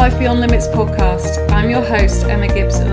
[0.00, 1.52] Life Beyond Limits podcast.
[1.52, 2.88] I'm your host, Emma Gibson.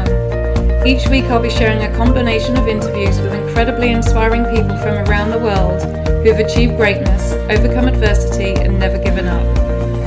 [0.86, 5.32] Each week, I'll be sharing a combination of interviews with incredibly inspiring people from around
[5.32, 9.42] the world who have achieved greatness, overcome adversity, and never given up,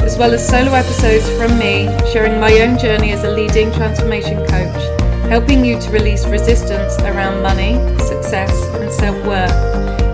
[0.03, 4.37] as well as solo episodes from me sharing my own journey as a leading transformation
[4.48, 9.51] coach, helping you to release resistance around money, success, and self worth,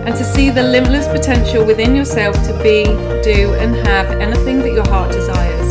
[0.07, 2.85] and to see the limitless potential within yourself to be,
[3.25, 5.66] do, and have anything that your heart desires.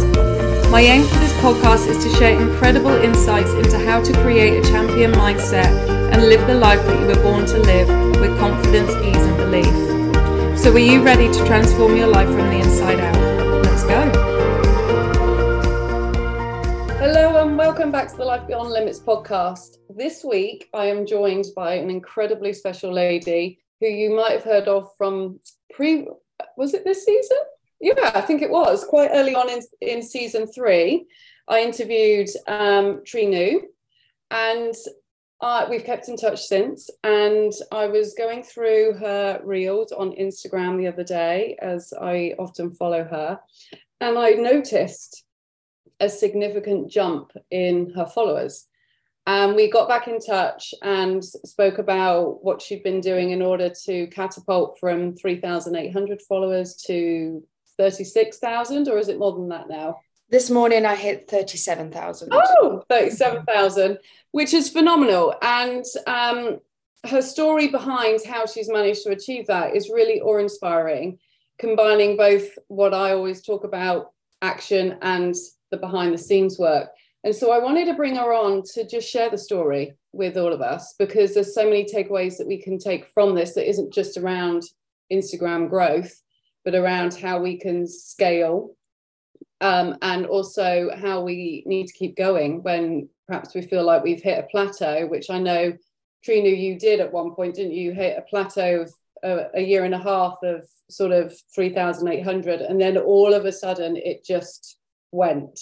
[0.75, 4.69] My aim for this podcast is to share incredible insights into how to create a
[4.69, 5.71] champion mindset
[6.11, 7.87] and live the life that you were born to live
[8.19, 10.59] with confidence, ease, and belief.
[10.59, 13.15] So, are you ready to transform your life from the inside out?
[13.63, 14.01] Let's go.
[16.97, 19.77] Hello, and welcome back to the Life Beyond Limits podcast.
[19.89, 24.67] This week, I am joined by an incredibly special lady who you might have heard
[24.67, 25.39] of from
[25.73, 26.09] pre,
[26.57, 27.37] was it this season?
[27.85, 31.05] Yeah, I think it was quite early on in, in season three.
[31.47, 33.59] I interviewed um, Trinu,
[34.31, 34.73] and
[35.69, 36.89] we've kept in touch since.
[37.03, 42.73] And I was going through her reels on Instagram the other day, as I often
[42.73, 43.39] follow her,
[44.01, 45.23] and I noticed
[45.99, 48.65] a significant jump in her followers.
[49.27, 53.71] And we got back in touch and spoke about what she'd been doing in order
[53.85, 57.43] to catapult from 3,800 followers to
[57.77, 59.99] 36,000 or is it more than that now?
[60.29, 62.29] This morning I hit 37,000.
[62.31, 63.99] Oh, 37,000,
[64.31, 65.35] which is phenomenal.
[65.41, 66.59] And um,
[67.05, 71.19] her story behind how she's managed to achieve that is really awe inspiring,
[71.59, 74.11] combining both what I always talk about
[74.41, 75.35] action and
[75.71, 76.89] the behind the scenes work.
[77.23, 80.53] And so I wanted to bring her on to just share the story with all
[80.53, 83.93] of us because there's so many takeaways that we can take from this that isn't
[83.93, 84.63] just around
[85.11, 86.21] Instagram growth,
[86.65, 88.75] but around how we can scale
[89.61, 94.21] um, and also how we need to keep going when perhaps we feel like we've
[94.21, 95.73] hit a plateau, which I know,
[96.23, 97.93] Trina, you did at one point, didn't you?
[97.93, 98.93] Hit a plateau of
[99.23, 102.61] a, a year and a half of sort of 3,800.
[102.61, 104.77] And then all of a sudden it just
[105.11, 105.59] went.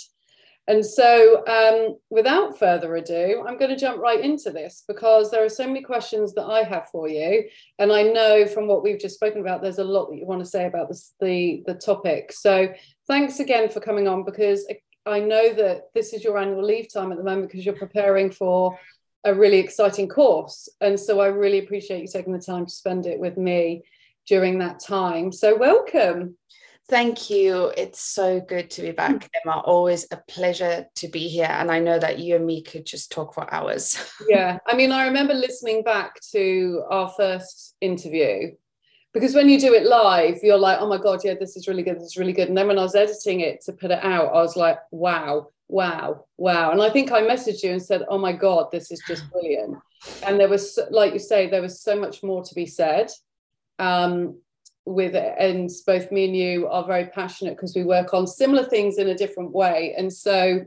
[0.68, 5.44] And so, um, without further ado, I'm going to jump right into this because there
[5.44, 9.00] are so many questions that I have for you, and I know from what we've
[9.00, 11.74] just spoken about, there's a lot that you want to say about this, the the
[11.74, 12.32] topic.
[12.32, 12.74] So,
[13.08, 14.66] thanks again for coming on because
[15.06, 18.32] I know that this is your annual leave time at the moment because you're preparing
[18.32, 18.80] for
[19.26, 23.06] a really exciting course, and so I really appreciate you taking the time to spend
[23.06, 23.84] it with me
[24.28, 25.34] during that time.
[25.34, 26.38] So, welcome.
[26.90, 27.72] Thank you.
[27.78, 29.60] It's so good to be back, Emma.
[29.60, 31.48] Always a pleasure to be here.
[31.50, 33.98] And I know that you and me could just talk for hours.
[34.30, 34.58] yeah.
[34.68, 38.52] I mean, I remember listening back to our first interview
[39.14, 41.84] because when you do it live, you're like, oh my God, yeah, this is really
[41.84, 41.98] good.
[41.98, 42.50] This is really good.
[42.50, 45.52] And then when I was editing it to put it out, I was like, wow,
[45.70, 46.72] wow, wow.
[46.72, 49.78] And I think I messaged you and said, oh my God, this is just brilliant.
[50.26, 53.10] And there was, like you say, there was so much more to be said.
[53.80, 54.40] Um,
[54.86, 58.98] with and both me and you are very passionate because we work on similar things
[58.98, 59.94] in a different way.
[59.98, 60.66] And so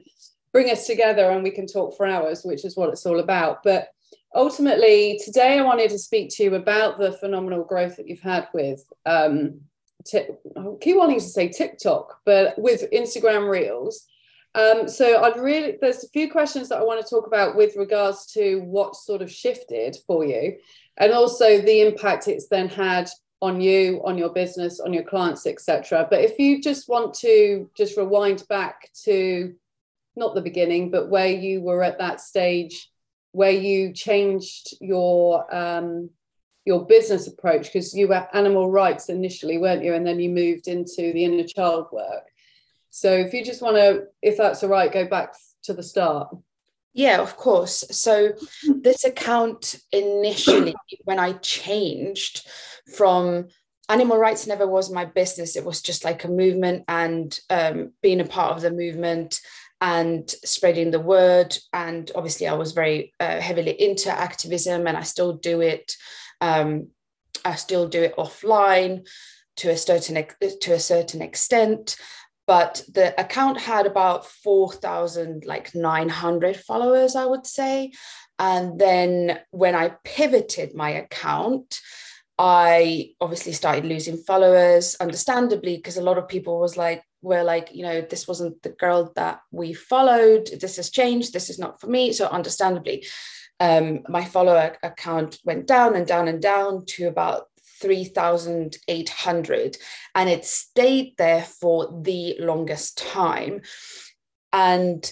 [0.53, 3.63] bring us together and we can talk for hours which is what it's all about.
[3.63, 3.89] But
[4.35, 8.47] ultimately today i wanted to speak to you about the phenomenal growth that you've had
[8.53, 9.61] with um
[10.05, 14.07] t- i keep wanting to say tiktok but with instagram reels.
[14.55, 17.77] Um, so I'd really there's a few questions that I want to talk about with
[17.77, 20.57] regards to what sort of shifted for you,
[20.97, 23.11] and also the impact it's then had
[23.43, 26.07] on you, on your business, on your clients, etc.
[26.09, 29.55] But if you just want to just rewind back to
[30.17, 32.91] not the beginning, but where you were at that stage
[33.37, 36.09] where you changed your um,
[36.65, 39.93] your business approach because you were animal rights initially, weren't you?
[39.93, 42.25] And then you moved into the inner child work.
[42.89, 46.35] So if you just want to, if that's all right, go back to the start.
[46.95, 47.85] Yeah, of course.
[47.91, 48.33] So
[48.81, 50.75] this account initially,
[51.05, 52.49] when I changed
[52.95, 53.49] from
[53.89, 55.57] animal rights never was my business.
[55.57, 59.41] It was just like a movement and um, being a part of the movement
[59.81, 61.57] and spreading the word.
[61.73, 65.93] And obviously, I was very uh, heavily into activism, and I still do it.
[66.41, 66.89] Um,
[67.45, 69.07] I still do it offline
[69.57, 70.27] to a certain
[70.61, 71.97] to a certain extent
[72.47, 77.93] but the account had about 4,000 like 900 followers I would say
[78.39, 81.81] and then when I pivoted my account
[82.39, 87.75] I obviously started losing followers understandably because a lot of people was like were like
[87.75, 91.81] you know this wasn't the girl that we followed this has changed this is not
[91.81, 93.05] for me so understandably
[93.59, 97.47] um, my follower account went down and down and down to about
[97.81, 99.77] 3,800
[100.15, 103.63] and it stayed there for the longest time.
[104.53, 105.11] And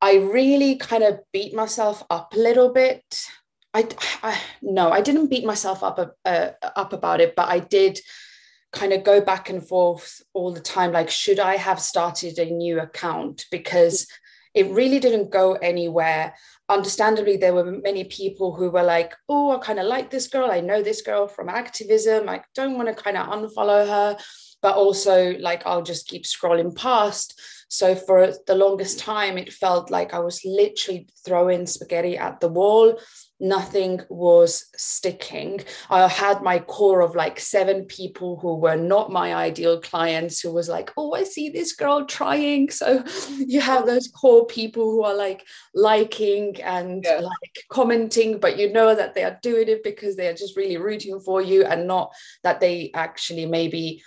[0.00, 3.26] I really kind of beat myself up a little bit.
[3.78, 3.88] I,
[4.22, 8.00] I no, I didn't beat myself up uh, up about it, but I did
[8.72, 10.92] kind of go back and forth all the time.
[10.92, 14.06] Like, should I have started a new account because
[14.54, 16.34] it really didn't go anywhere.
[16.68, 20.50] Understandably, there were many people who were like, "Oh, I kind of like this girl.
[20.50, 22.28] I know this girl from activism.
[22.28, 24.16] I don't want to kind of unfollow her."
[24.60, 29.90] But also, like, I'll just keep scrolling past so for the longest time, it felt
[29.90, 32.98] like I was literally throwing spaghetti at the wall.
[33.40, 35.60] Nothing was sticking.
[35.90, 40.52] I had my core of like seven people who were not my ideal clients who
[40.52, 42.70] was like, oh, I see this girl trying.
[42.70, 43.04] So
[43.38, 47.20] you have those core people who are like liking and yeah.
[47.20, 50.76] like commenting, but you know that they are doing it because they are just really
[50.76, 52.12] rooting for you and not
[52.42, 54.02] that they actually maybe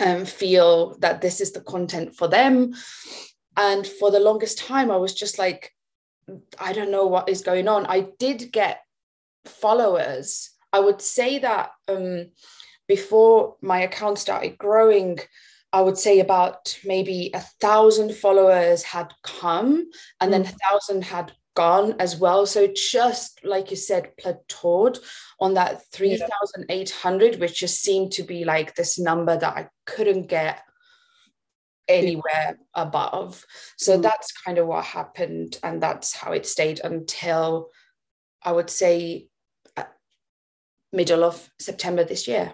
[0.00, 2.74] um, feel that this is the content for them.
[3.56, 5.72] And for the longest time, I was just like,
[6.58, 7.86] I don't know what is going on.
[7.86, 8.82] I did get
[9.44, 10.50] followers.
[10.72, 12.26] I would say that um,
[12.86, 15.18] before my account started growing,
[15.72, 19.90] I would say about maybe a thousand followers had come
[20.20, 20.50] and then mm.
[20.50, 22.46] a thousand had gone as well.
[22.46, 24.98] So just like you said, plateaued
[25.40, 27.40] on that 3,800, yeah.
[27.40, 30.62] which just seemed to be like this number that I couldn't get
[31.88, 33.44] anywhere above.
[33.76, 34.02] So mm.
[34.02, 35.58] that's kind of what happened.
[35.62, 37.68] And that's how it stayed until
[38.42, 39.28] I would say
[40.92, 42.52] middle of September this year.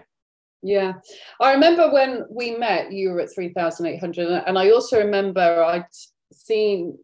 [0.61, 0.93] Yeah.
[1.39, 4.43] I remember when we met, you were at 3,800.
[4.47, 5.85] And I also remember I'd
[6.33, 6.97] seen,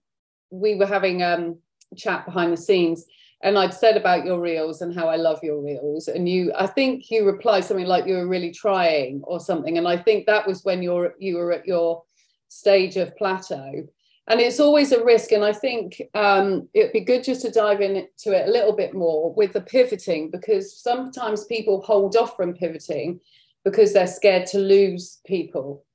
[0.49, 1.59] we were having um,
[1.95, 3.05] chat behind the scenes
[3.43, 6.07] and I'd said about your reels and how I love your reels.
[6.07, 9.77] And you, I think you replied something like you were really trying or something.
[9.77, 12.03] And I think that was when you're you were at your
[12.51, 13.87] stage of plateau.
[14.27, 15.31] And it's always a risk.
[15.31, 18.93] And I think um, it'd be good just to dive into it a little bit
[18.93, 23.19] more with the pivoting, because sometimes people hold off from pivoting
[23.63, 25.85] because they're scared to lose people.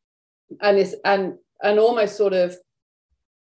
[0.61, 2.57] And it's and and almost sort of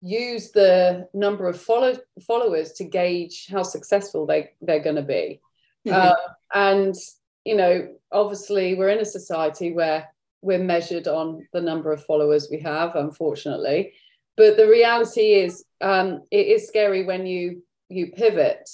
[0.02, 1.98] use the number of follow,
[2.28, 5.42] followers to gauge how successful they, they're going to be.
[5.88, 5.94] Mm-hmm.
[5.94, 6.16] Uh,
[6.54, 6.96] and,
[7.44, 10.08] you know, obviously we're in a society where
[10.46, 13.94] we're measured on the number of followers we have, unfortunately.
[14.38, 18.70] But the reality is, um, it is scary when you you pivot.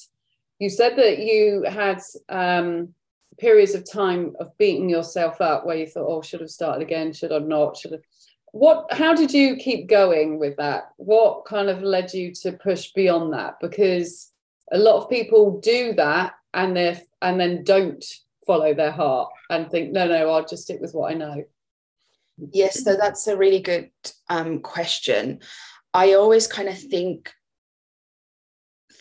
[0.60, 2.94] You said that you had um,
[3.40, 7.14] periods of time of beating yourself up where you thought, "Oh, should have started again.
[7.14, 7.78] Should I not?
[7.78, 8.02] Should have."
[8.52, 12.92] what how did you keep going with that what kind of led you to push
[12.92, 14.32] beyond that because
[14.74, 18.04] a lot of people do that and they and then don't
[18.46, 21.44] follow their heart and think no no i'll just stick with what i know
[22.52, 23.90] yes so that's a really good
[24.30, 25.40] um, question.
[25.94, 27.32] I always kind of think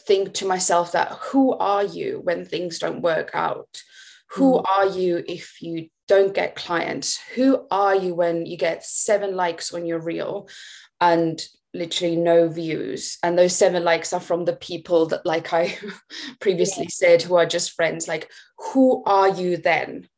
[0.06, 3.82] think to myself that who are you when things don't work out?
[4.30, 4.64] Who mm.
[4.68, 7.20] are you if you don't get clients?
[7.34, 10.48] Who are you when you get seven likes on your reel
[11.00, 11.40] and
[11.72, 13.18] literally no views?
[13.22, 15.78] And those seven likes are from the people that like i
[16.40, 16.90] previously yeah.
[16.90, 18.08] said who are just friends.
[18.08, 18.28] Like
[18.72, 20.08] who are you then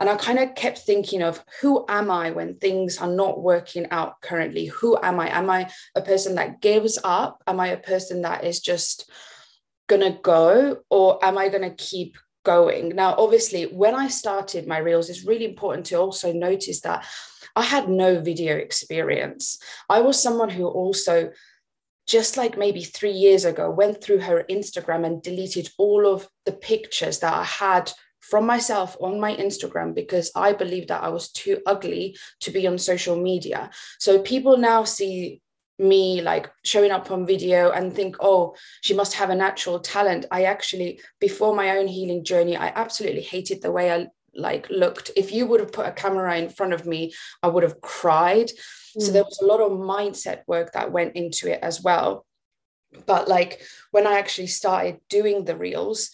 [0.00, 3.86] and i kind of kept thinking of who am i when things are not working
[3.90, 7.76] out currently who am i am i a person that gives up am i a
[7.76, 9.10] person that is just
[9.88, 12.16] gonna go or am i gonna keep
[12.48, 12.96] going.
[12.96, 17.06] Now, obviously, when I started my reels, it's really important to also notice that
[17.54, 19.58] I had no video experience.
[19.90, 21.30] I was someone who also,
[22.06, 26.52] just like maybe three years ago, went through her Instagram and deleted all of the
[26.52, 27.92] pictures that I had
[28.28, 32.66] from myself on my Instagram because I believed that I was too ugly to be
[32.66, 33.70] on social media.
[33.98, 35.40] So people now see
[35.78, 40.26] me like showing up on video and think oh she must have a natural talent
[40.32, 44.04] i actually before my own healing journey i absolutely hated the way i
[44.34, 47.12] like looked if you would have put a camera in front of me
[47.44, 49.00] i would have cried mm.
[49.00, 52.26] so there was a lot of mindset work that went into it as well
[53.06, 56.10] but like when i actually started doing the reels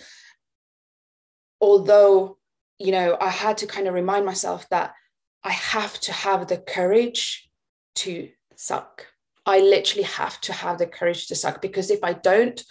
[1.65, 2.37] although
[2.79, 4.95] you know i had to kind of remind myself that
[5.43, 7.49] i have to have the courage
[7.95, 9.07] to suck
[9.47, 12.63] I literally have to have the courage to suck because if I don't,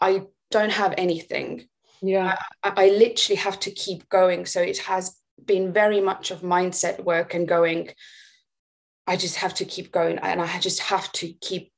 [0.00, 1.68] I don't have anything.
[2.00, 2.36] Yeah.
[2.62, 4.46] I, I literally have to keep going.
[4.46, 7.90] So it has been very much of mindset work and going,
[9.06, 11.72] I just have to keep going and I just have to keep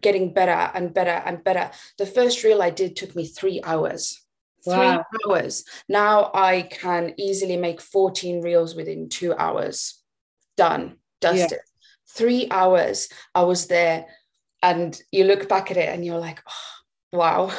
[0.00, 1.70] getting better and better and better.
[1.98, 4.23] The first reel I did took me three hours.
[4.66, 5.04] Wow.
[5.10, 5.64] Three hours.
[5.88, 10.00] Now I can easily make 14 reels within two hours.
[10.56, 11.52] Done, dusted.
[11.52, 11.58] Yeah
[12.14, 14.06] three hours I was there
[14.62, 17.52] and you look back at it and you're like oh, wow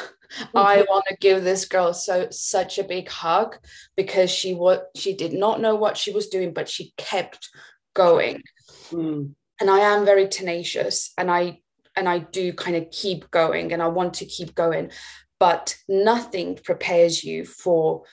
[0.55, 0.83] I mm-hmm.
[0.89, 3.57] want to give this girl so such a big hug
[3.95, 7.49] because she what she did not know what she was doing, but she kept
[7.93, 8.41] going.
[8.89, 9.35] Mm.
[9.61, 11.59] And I am very tenacious and I
[11.95, 14.91] and I do kind of keep going and I want to keep going.
[15.39, 18.03] But nothing prepares you for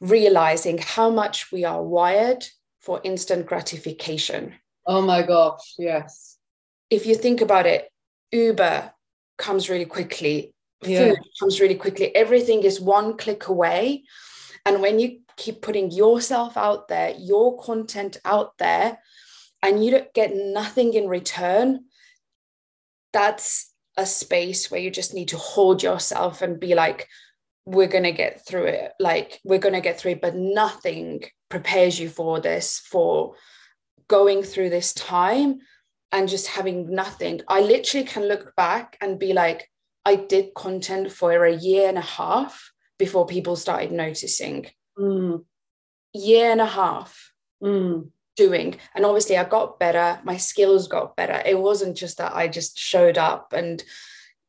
[0.00, 2.44] realizing how much we are wired
[2.80, 4.54] for instant gratification.
[4.86, 6.36] Oh my gosh, yes.
[6.90, 7.90] If you think about it,
[8.32, 8.92] Uber
[9.38, 11.14] comes really quickly yeah.
[11.14, 12.14] food comes really quickly.
[12.14, 14.04] Everything is one click away.
[14.64, 18.98] And when you keep putting yourself out there, your content out there,
[19.62, 21.84] and you don't get nothing in return,
[23.12, 27.08] that's a space where you just need to hold yourself and be like,
[27.64, 28.92] we're going to get through it.
[29.00, 33.34] Like, we're going to get through it, but nothing prepares you for this, for
[34.08, 35.58] going through this time
[36.12, 37.40] and just having nothing.
[37.48, 39.68] I literally can look back and be like,
[40.04, 44.66] I did content for a year and a half before people started noticing.
[44.96, 45.44] Mm.
[46.14, 48.08] Year and a half mm.
[48.36, 48.76] Doing.
[48.94, 50.20] And obviously, I got better.
[50.24, 51.42] My skills got better.
[51.44, 53.82] It wasn't just that I just showed up and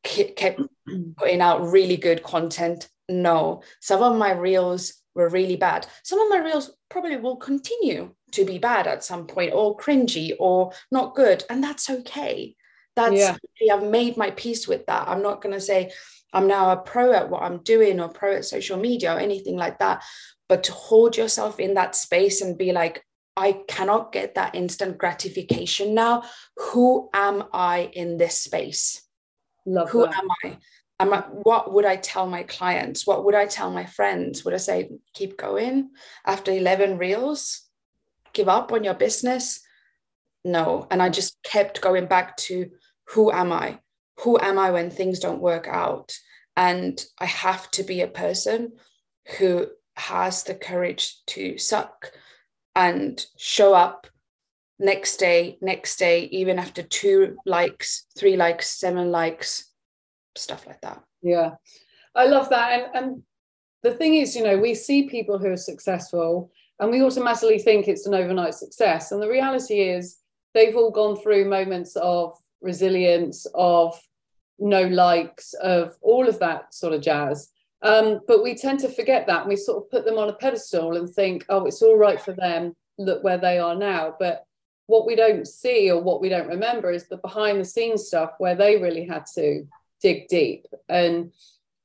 [0.02, 0.60] kept
[1.16, 2.88] putting out really good content.
[3.08, 5.86] No, some of my reels were really bad.
[6.02, 10.32] Some of my reels probably will continue to be bad at some point or cringy
[10.38, 11.44] or not good.
[11.48, 12.54] And that's okay
[12.98, 13.74] that's yeah.
[13.74, 15.08] I've made my peace with that.
[15.08, 15.92] I'm not going to say
[16.32, 19.56] I'm now a pro at what I'm doing or pro at social media or anything
[19.56, 20.02] like that.
[20.48, 23.04] But to hold yourself in that space and be like,
[23.38, 26.24] I cannot get that instant gratification now.
[26.56, 29.02] Who am I in this space?
[29.64, 30.16] Love Who that.
[30.16, 30.58] am I?
[30.98, 31.20] Am I?
[31.20, 33.06] What would I tell my clients?
[33.06, 34.44] What would I tell my friends?
[34.44, 35.90] Would I say, keep going
[36.26, 37.62] after 11 reels?
[38.32, 39.60] Give up on your business?
[40.44, 40.88] No.
[40.90, 42.70] And I just kept going back to
[43.10, 43.78] who am I?
[44.20, 46.12] Who am I when things don't work out?
[46.56, 48.72] And I have to be a person
[49.38, 52.10] who has the courage to suck
[52.78, 54.06] and show up
[54.78, 59.72] next day, next day, even after two likes, three likes, seven likes,
[60.36, 61.02] stuff like that.
[61.20, 61.56] Yeah.
[62.14, 62.70] I love that.
[62.72, 63.22] And, and
[63.82, 67.88] the thing is, you know, we see people who are successful and we automatically think
[67.88, 69.10] it's an overnight success.
[69.10, 70.18] And the reality is,
[70.54, 74.00] they've all gone through moments of resilience, of
[74.60, 77.50] no likes, of all of that sort of jazz.
[77.82, 80.34] Um, but we tend to forget that and we sort of put them on a
[80.34, 82.74] pedestal and think, oh, it's all right for them.
[82.98, 84.14] Look where they are now.
[84.18, 84.44] But
[84.86, 88.32] what we don't see or what we don't remember is the behind the scenes stuff
[88.38, 89.64] where they really had to
[90.02, 90.66] dig deep.
[90.88, 91.32] And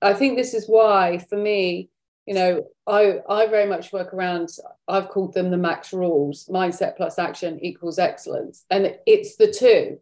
[0.02, 1.90] I think this is why, for me,
[2.26, 4.50] you know, I I very much work around.
[4.88, 10.00] I've called them the max rules: mindset plus action equals excellence, and it's the two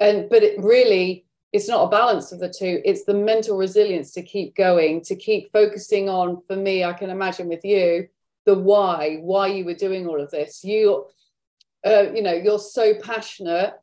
[0.00, 2.80] and but it really it's not a balance of the two.
[2.84, 7.10] It's the mental resilience to keep going to keep focusing on for me i can
[7.10, 8.08] imagine with you
[8.48, 10.64] the why why you were doing all of this.
[10.64, 11.04] You
[11.86, 13.74] uh, you know you're so passionate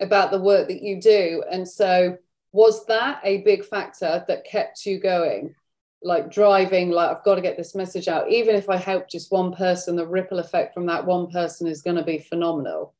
[0.00, 1.44] about the work that you do.
[1.50, 2.18] And so
[2.52, 5.54] was that a big factor that kept you going?
[6.02, 8.28] Like driving like i've got to get this message out.
[8.28, 11.82] Even if i help just one person the ripple effect from that one person is
[11.82, 12.92] going to be phenomenal.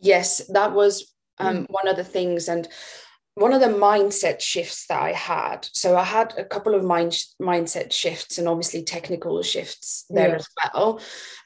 [0.00, 1.70] Yes that was um, mm.
[1.70, 2.68] one of the things and
[3.34, 5.68] one of the mindset shifts that I had.
[5.72, 10.34] So I had a couple of mind mindset shifts and obviously technical shifts there yeah.
[10.36, 11.00] as well.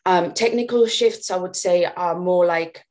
[0.05, 2.85] Um, technical shifts, I would say, are more like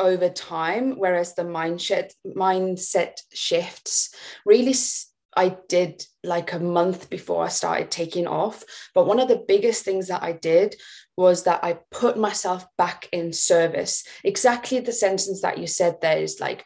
[0.00, 4.14] over time, whereas the mindset mindset shifts
[4.44, 4.74] really
[5.36, 8.64] I did like a month before I started taking off.
[8.94, 10.74] But one of the biggest things that I did
[11.20, 14.04] was that I put myself back in service.
[14.24, 16.64] Exactly the sentence that you said there is like,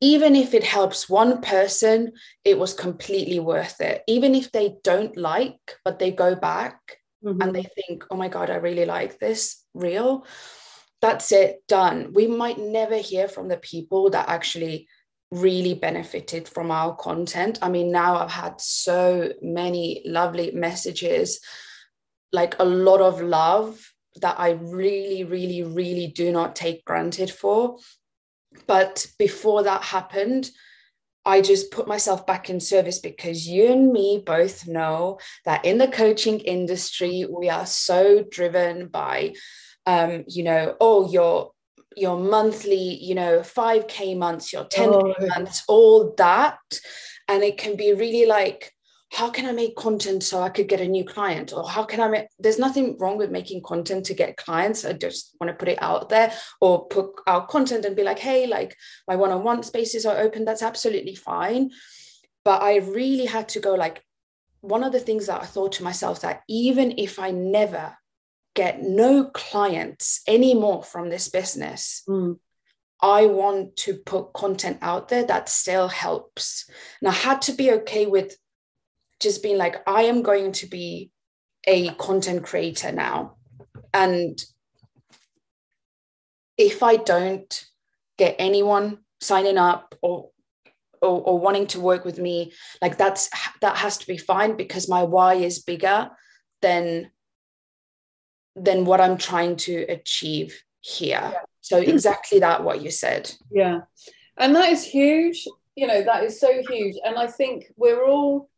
[0.00, 4.02] even if it helps one person, it was completely worth it.
[4.08, 6.80] Even if they don't like, but they go back
[7.22, 7.42] mm-hmm.
[7.42, 10.26] and they think, oh my God, I really like this reel.
[11.02, 12.12] That's it, done.
[12.14, 14.88] We might never hear from the people that actually
[15.30, 17.58] really benefited from our content.
[17.60, 21.40] I mean, now I've had so many lovely messages,
[22.32, 27.78] like a lot of love that I really, really, really do not take granted for.
[28.66, 30.50] But before that happened,
[31.24, 35.78] I just put myself back in service because you and me both know that in
[35.78, 39.34] the coaching industry, we are so driven by,
[39.86, 41.52] um, you know, oh, you're
[41.96, 45.26] your monthly, you know, 5K months, your 10K oh.
[45.26, 46.58] months, all that.
[47.28, 48.72] And it can be really like,
[49.12, 51.52] how can I make content so I could get a new client?
[51.52, 54.84] Or how can I make, there's nothing wrong with making content to get clients.
[54.84, 58.20] I just want to put it out there or put out content and be like,
[58.20, 58.76] hey, like
[59.08, 60.44] my one on one spaces are open.
[60.44, 61.70] That's absolutely fine.
[62.44, 64.02] But I really had to go like,
[64.62, 67.96] one of the things that I thought to myself that even if I never
[68.54, 72.38] get no clients anymore from this business, Mm.
[73.02, 76.68] I want to put content out there that still helps.
[77.00, 78.36] And I had to be okay with
[79.20, 81.10] just being like, I am going to be
[81.66, 83.36] a content creator now.
[83.92, 84.42] And
[86.56, 87.64] if I don't
[88.18, 90.30] get anyone signing up or,
[91.02, 94.88] or, or wanting to work with me, like that's that has to be fine because
[94.88, 96.10] my why is bigger
[96.62, 97.10] than
[98.56, 101.20] than what I'm trying to achieve here.
[101.22, 101.40] Yeah.
[101.60, 103.32] So exactly that what you said.
[103.50, 103.80] Yeah.
[104.36, 105.46] And that is huge.
[105.76, 106.96] You know, that is so huge.
[107.04, 108.50] And I think we're all,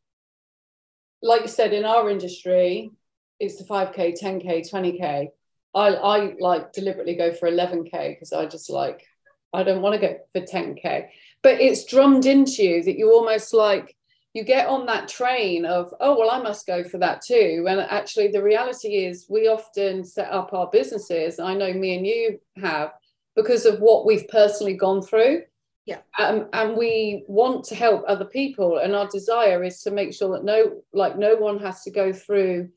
[1.22, 2.90] like you said, in our industry,
[3.38, 5.28] it's the 5K, 10K, 20K.
[5.74, 9.06] I, I like deliberately go for 11K because I just like,
[9.52, 11.08] I don't want to go for 10K.
[11.42, 13.96] But it's drummed into you that you almost like,
[14.34, 17.66] you get on that train of, oh, well, I must go for that too.
[17.68, 21.38] And actually, the reality is, we often set up our businesses.
[21.38, 22.92] I know me and you have
[23.36, 25.42] because of what we've personally gone through.
[25.84, 25.98] Yeah.
[26.18, 28.78] Um, and we want to help other people.
[28.78, 32.12] And our desire is to make sure that no, like, no one has to go
[32.12, 32.70] through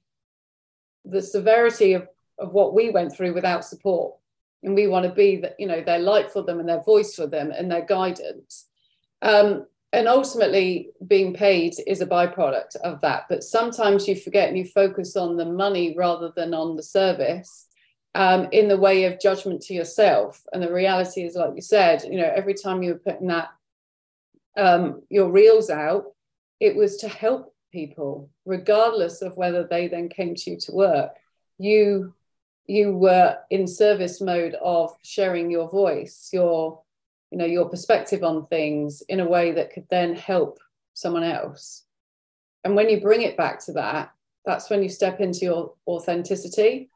[1.03, 2.07] the severity of,
[2.39, 4.15] of what we went through without support.
[4.63, 7.13] And we want to be that, you know, their light for them and their voice
[7.13, 8.65] for them and their guidance.
[9.21, 14.57] Um, and ultimately being paid is a byproduct of that but sometimes you forget and
[14.57, 17.64] you focus on the money rather than on the service
[18.15, 20.41] um, in the way of judgment to yourself.
[20.53, 23.49] And the reality is like you said you know every time you were putting that
[24.57, 26.05] um, your reels out
[26.61, 31.11] it was to help people regardless of whether they then came to you to work.
[31.59, 32.13] You
[32.67, 36.81] you were in service mode of sharing your voice your
[37.31, 40.59] you know your perspective on things in a way that could then help
[40.93, 41.83] someone else.
[42.63, 44.11] And when you bring it back to that
[44.45, 46.89] that's when you step into your authenticity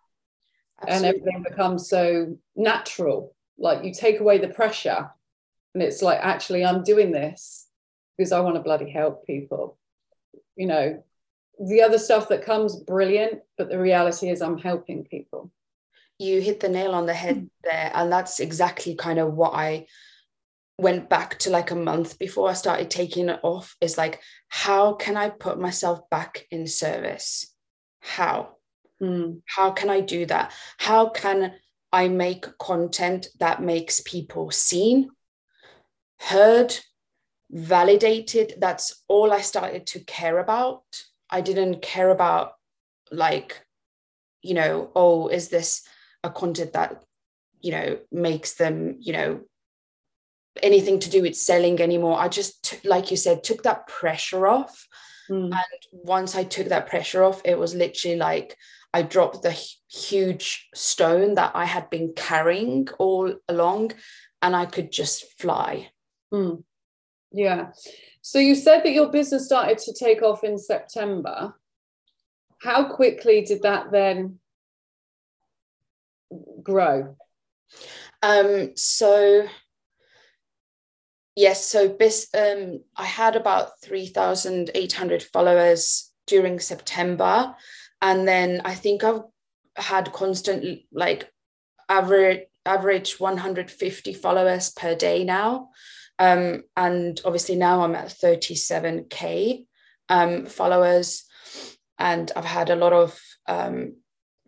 [0.87, 3.35] and everything becomes so natural.
[3.57, 5.11] Like you take away the pressure
[5.73, 7.67] and it's like actually i'm doing this
[8.17, 9.77] because i want to bloody help people
[10.55, 11.03] you know?
[11.61, 15.51] The other stuff that comes brilliant but the reality is i'm helping people.
[16.17, 19.87] You hit the nail on the head there and that's exactly kind of what i
[20.77, 24.93] went back to like a month before i started taking it off is like how
[24.93, 27.53] can i put myself back in service?
[27.99, 28.55] How
[29.01, 30.51] Mm, how can i do that?
[30.77, 31.53] How can
[31.91, 35.09] i make content that makes people seen
[36.19, 36.77] heard
[37.49, 38.55] validated?
[38.59, 40.83] That's all i started to care about.
[41.29, 42.53] I didn't care about
[43.11, 43.65] like
[44.41, 45.83] you know oh is this
[46.23, 47.03] a content that
[47.61, 49.41] you know makes them you know
[50.61, 52.19] anything to do with selling anymore?
[52.19, 54.87] I just like you said took that pressure off.
[55.29, 58.57] Mm, and once i took that pressure off it was literally like
[58.93, 59.57] i dropped the
[59.89, 63.91] huge stone that i had been carrying all along
[64.41, 65.89] and i could just fly.
[66.33, 66.63] Mm.
[67.31, 67.71] yeah.
[68.21, 71.55] So you said that your business started to take off in september.
[72.61, 74.39] How quickly did that then
[76.61, 77.15] grow?
[78.21, 79.47] Um so
[81.35, 87.55] yes so bis, um i had about 3800 followers during september
[88.01, 89.21] and then i think i've
[89.75, 91.31] had constant like
[91.87, 95.69] average average 150 followers per day now.
[96.19, 99.65] Um and obviously now i'm at 37k
[100.09, 101.25] um followers.
[101.97, 103.95] And i've had a lot of um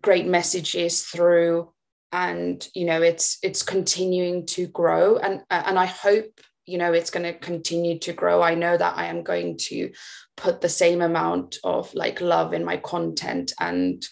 [0.01, 1.71] great messages through.
[2.11, 5.17] And you know it's it's continuing to grow.
[5.17, 8.41] And and i hope you know it's going to continue to grow.
[8.41, 9.91] I know that i am going to
[10.37, 14.03] put the same amount of like love in my content and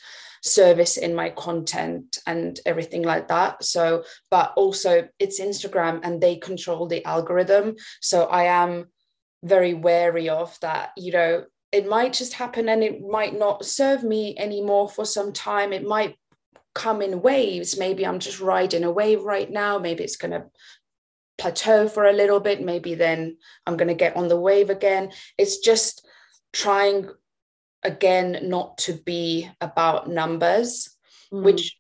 [0.42, 3.64] service in my content and everything like that.
[3.64, 7.76] So but also it's instagram and they control the algorithm.
[8.02, 8.88] So i am
[9.44, 11.46] very wary of that you know.
[11.72, 15.72] It might just happen and it might not serve me anymore for some time.
[15.72, 16.16] It might
[16.74, 17.78] come in waves.
[17.78, 19.78] Maybe i'm just riding a wave right now.
[19.78, 20.46] Maybe it's going to
[21.40, 25.12] plateau for a little bit maybe then i'm going to get on the wave again.
[25.38, 26.06] It's just
[26.54, 27.10] trying
[27.84, 30.96] again not to be about numbers
[31.32, 31.78] Mm, which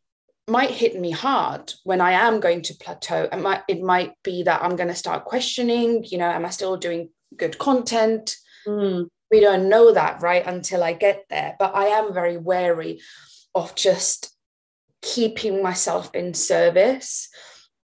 [0.47, 3.27] might hit me hard when i am going to plateau.
[3.31, 6.49] It might it might be that i'm going to start questioning you know am i
[6.49, 8.35] still doing good content?
[8.67, 11.55] Mm, we don't know that right until I get there.
[11.59, 13.01] But I am very wary
[13.53, 14.35] of just
[15.01, 17.29] keeping myself in service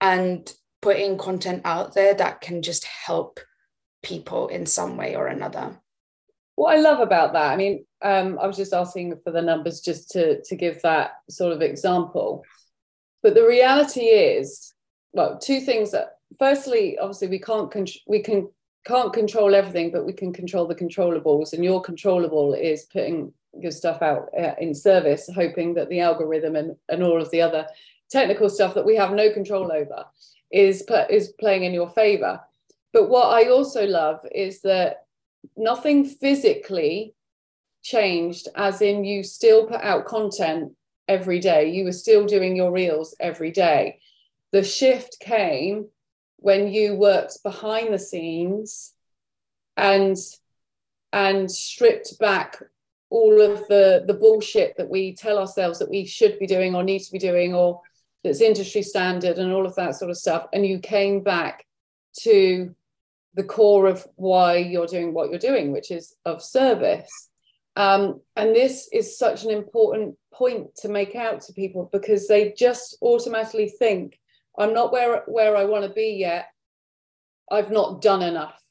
[0.02, 0.52] and
[0.84, 3.40] putting content out there that can just help
[4.04, 5.80] people in some way or another.
[6.56, 9.80] What I love about that, I mean, um, I was just asking for the numbers
[9.80, 12.44] just to, to give that sort of example.
[13.24, 14.74] But the reality is,
[15.14, 18.50] well, two things that firstly, obviously, we can't con- we can
[18.86, 21.54] can't control everything, but we can control the controllables.
[21.54, 26.58] And your controllable is putting your stuff out uh, in service, hoping that the algorithm
[26.58, 27.66] and, and all of the other
[28.10, 30.06] technical stuff that we have no control over
[30.54, 32.40] is is playing in your favor.
[32.94, 35.08] But what I also love is that
[35.58, 37.16] nothing physically
[37.82, 40.74] changed, as in you still put out content
[41.08, 41.72] every day.
[41.72, 44.00] You were still doing your reels every day.
[44.52, 45.88] The shift came
[46.38, 48.94] when you worked behind the scenes
[49.76, 50.16] and
[51.12, 52.62] and stripped back
[53.10, 56.84] all of the the bullshit that we tell ourselves that we should be doing or
[56.84, 57.82] need to be doing or
[58.24, 61.66] that's industry standard and all of that sort of stuff and you came back
[62.20, 62.74] to
[63.36, 67.30] the core of why you're doing what you're doing which is of service
[67.76, 72.54] um, and this is such an important point to make out to people because they
[72.58, 74.20] just automatically think,
[74.58, 76.50] I'm not where, where I want to be yet.
[77.52, 78.62] I've not done enough.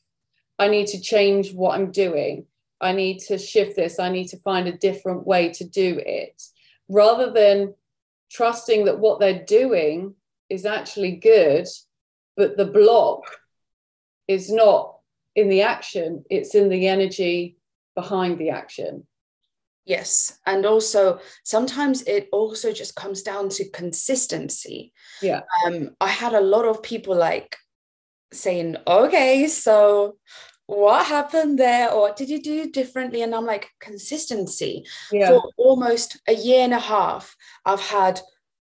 [0.59, 2.47] I need to change what I'm doing.
[2.81, 3.99] I need to shift this.
[3.99, 6.41] I need to find a different way to do it
[6.89, 7.75] rather than
[8.33, 10.15] trusting that what they're doing
[10.49, 11.67] is actually good,
[12.37, 13.23] but the block
[14.29, 14.97] is not
[15.35, 17.57] in the action, it's in the energy
[17.95, 19.07] behind the action.
[19.85, 20.39] Yes.
[20.47, 24.93] And also sometimes it also just comes down to consistency.
[25.21, 25.41] Yeah.
[25.67, 27.57] Um, I had a lot of people like
[28.33, 30.17] saying, okay, so
[30.73, 31.91] what happened there?
[31.91, 33.23] Or did you do differently?
[33.23, 34.87] And I'm like, consistency.
[35.11, 35.29] Yeah.
[35.29, 38.21] For almost a year and a half, I've had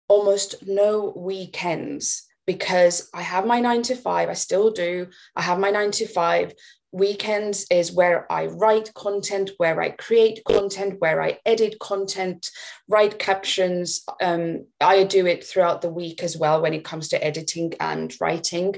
[0.08, 4.30] almost no weekends because I have my nine to five.
[4.30, 5.08] I still do.
[5.36, 6.54] I have my nine to five
[6.92, 12.50] weekends is where I write content, where I create content, where I edit content,
[12.88, 14.04] write captions.
[14.22, 18.14] Um, I do it throughout the week as well when it comes to editing and
[18.22, 18.76] writing.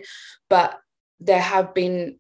[0.50, 0.80] But
[1.20, 2.19] there have been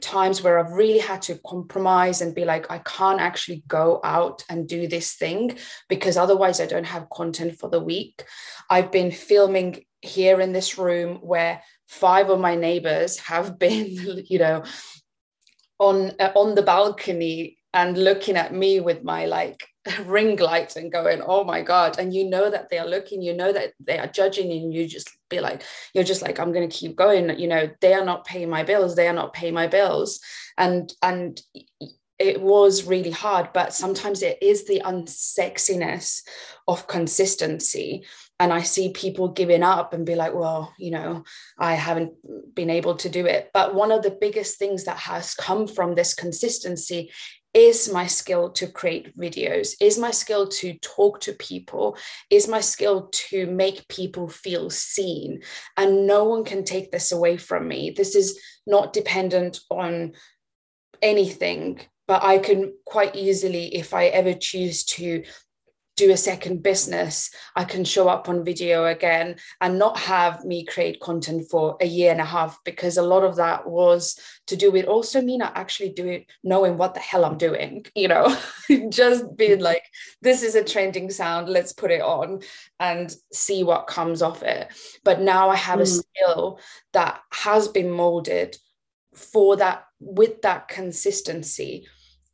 [0.00, 4.44] times where I've really had to compromise and be like, I can't actually go out
[4.48, 5.56] and do this thing
[5.88, 8.24] because otherwise I don't have content for the week.
[8.68, 14.38] I've been filming here in this room where five of my neighbors have been, you
[14.38, 14.64] know,
[15.78, 19.66] on uh, on the balcony and looking at me with my like
[20.04, 21.98] ring lights and going oh my god.
[21.98, 24.86] And you know that they are looking you know that they are judging and you
[24.86, 25.62] just be like
[25.94, 27.38] you're just like i'm to keep going.
[27.38, 30.20] You know they are not paying my bills they are not paying my bills.
[30.58, 31.40] And and
[32.18, 36.22] it was really hard but sometimes it is the unsexiness
[36.68, 38.04] of consistency.
[38.38, 41.24] And I see people giving up and be like, well, you know,
[41.58, 42.14] I haven't
[42.54, 43.50] been able to do it.
[43.52, 47.10] But one of the biggest things that has come from this consistency
[47.52, 51.96] is my skill to create videos, is my skill to talk to people,
[52.30, 55.42] is my skill to make people feel seen.
[55.76, 57.90] And no one can take this away from me.
[57.90, 60.12] This is not dependent on
[61.02, 65.22] anything but I can quite easily, if I ever choose to
[66.00, 70.64] do a second business, I can show up on video again and not have me
[70.64, 74.56] create content for a year and a half because a lot of that was to
[74.56, 78.08] do with also me not actually doing it, knowing what the hell I'm doing, you
[78.08, 78.34] know,
[78.88, 79.62] just being mm-hmm.
[79.62, 79.84] like,
[80.22, 82.40] this is a trending sound, let's put it on
[82.78, 84.68] and see what comes off it.
[85.04, 85.82] But now I have mm.
[85.82, 86.60] a skill
[86.94, 88.56] that has been molded
[89.14, 91.86] for that with that consistency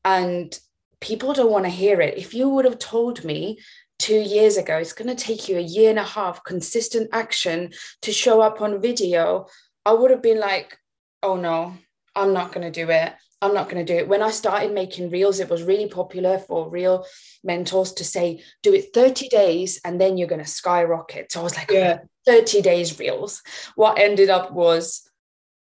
[0.05, 0.57] and
[1.01, 2.19] people don't want to hear it.
[2.19, 3.59] If you would have told me
[3.99, 7.73] two years ago, it's going to take you a year and a half consistent action
[8.03, 9.47] to show up on video,
[9.85, 10.79] I would have been like,
[11.23, 11.77] oh no,
[12.15, 13.13] I'm not going to do it.
[13.43, 14.09] I'm not going to do it.
[14.09, 17.05] When I started making reels, it was really popular for reel
[17.45, 21.31] mentors to say, do it 30 days and then you're going to skyrocket.
[21.31, 21.99] So I was like, yeah.
[22.27, 23.43] 30 days reels.
[23.77, 25.09] What ended up was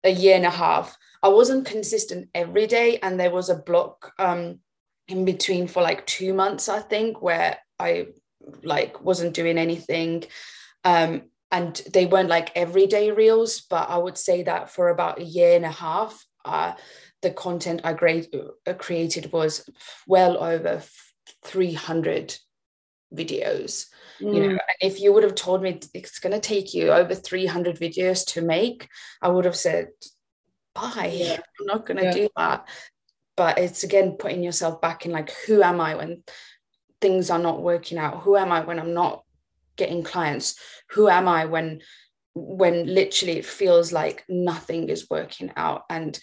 [0.03, 0.97] a year and a half.
[1.21, 4.59] I wasn't consistent every day, and there was a block um,
[5.07, 8.07] in between for like two months, I think, where I
[8.63, 10.23] like wasn't doing anything.
[10.83, 15.23] Um, and they weren't like everyday reels, but I would say that for about a
[15.23, 16.73] year and a half, uh,
[17.21, 18.33] the content I great,
[18.65, 19.69] uh, created was
[20.07, 20.81] well over
[21.45, 22.35] 300
[23.13, 23.85] videos.
[24.19, 24.35] Mm.
[24.35, 24.59] You know, mm.
[24.81, 28.41] if you would have told me it's going to take you over 300 videos to
[28.41, 28.89] make,
[29.21, 29.89] I would have said,
[30.73, 31.13] bye.
[31.13, 31.37] Yeah.
[31.59, 32.11] I'm not going to yeah.
[32.11, 32.67] do that
[33.35, 36.23] but it's again putting yourself back in like who am i when
[37.03, 38.21] things are not working out?
[38.23, 39.23] Who am i when i'm not
[39.75, 40.55] getting clients?
[40.91, 41.81] Who am i when
[42.33, 45.83] when literally it feels like nothing is working out?
[45.89, 46.17] And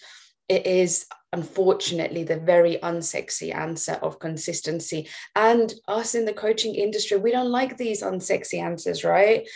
[0.49, 5.07] it is unfortunately the very unsexy answer of consistency.
[5.35, 9.47] And us in the coaching industry we don't like these unsexy answers right?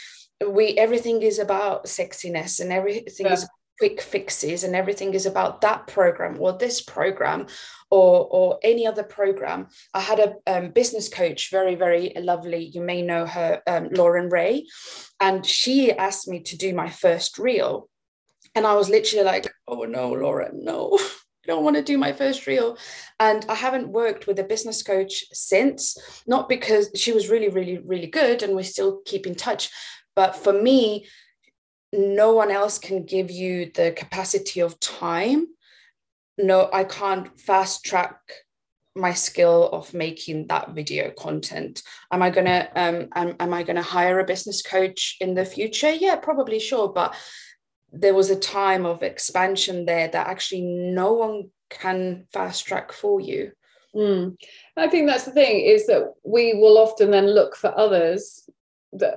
[0.47, 3.33] We everything is about sexiness and everything yeah.
[3.33, 7.45] is quick fixes and everything is about that program or this program
[7.91, 12.81] or or any other program i had a um, business coach very very lovely you
[12.81, 14.65] may know her um, lauren ray
[15.19, 17.89] and she asked me to do my first reel
[18.55, 20.97] and i was literally like oh no lauren no
[21.45, 22.75] I don't want to do my first reel.
[23.19, 27.77] And I haven't worked with a business coach since, not because she was really, really,
[27.77, 29.69] really good and we still keep in touch.
[30.15, 31.05] But for me,
[31.97, 35.47] no one else can give you the capacity of time.
[36.37, 38.19] No i can't fast track
[38.97, 41.81] my skill of making that video content.
[42.11, 45.33] Am i going to um am, am i going to hire a business coach in
[45.33, 45.91] the future?
[45.91, 47.15] Yeah probably sure but
[47.91, 53.21] there was a time of expansion there that actually no one can fast track for
[53.21, 53.51] you.
[53.95, 54.35] Mm.
[54.75, 58.45] i think that's the thing is that we will often then look for others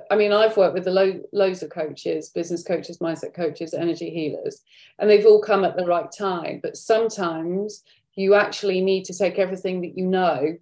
[0.09, 4.09] I mean, I've worked with the lo- loads of coaches, business coaches, mindset coaches, energy
[4.09, 4.61] healers,
[4.97, 6.59] and they've all come at the right time.
[6.61, 7.83] But sometimes
[8.15, 10.57] you actually need to take everything that you know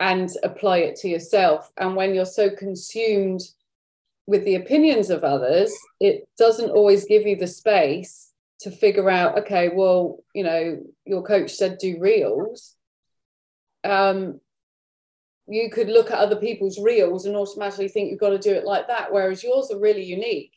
[0.00, 1.70] and apply it to yourself.
[1.76, 3.42] And when you're so consumed
[4.26, 9.38] with the opinions of others, it doesn't always give you the space to figure out,
[9.38, 12.74] okay, well, you know, your coach said do reels.
[13.84, 14.40] Um,
[15.50, 18.64] you could look at other people's reels and automatically think you've got to do it
[18.64, 20.52] like that whereas yours are really unique.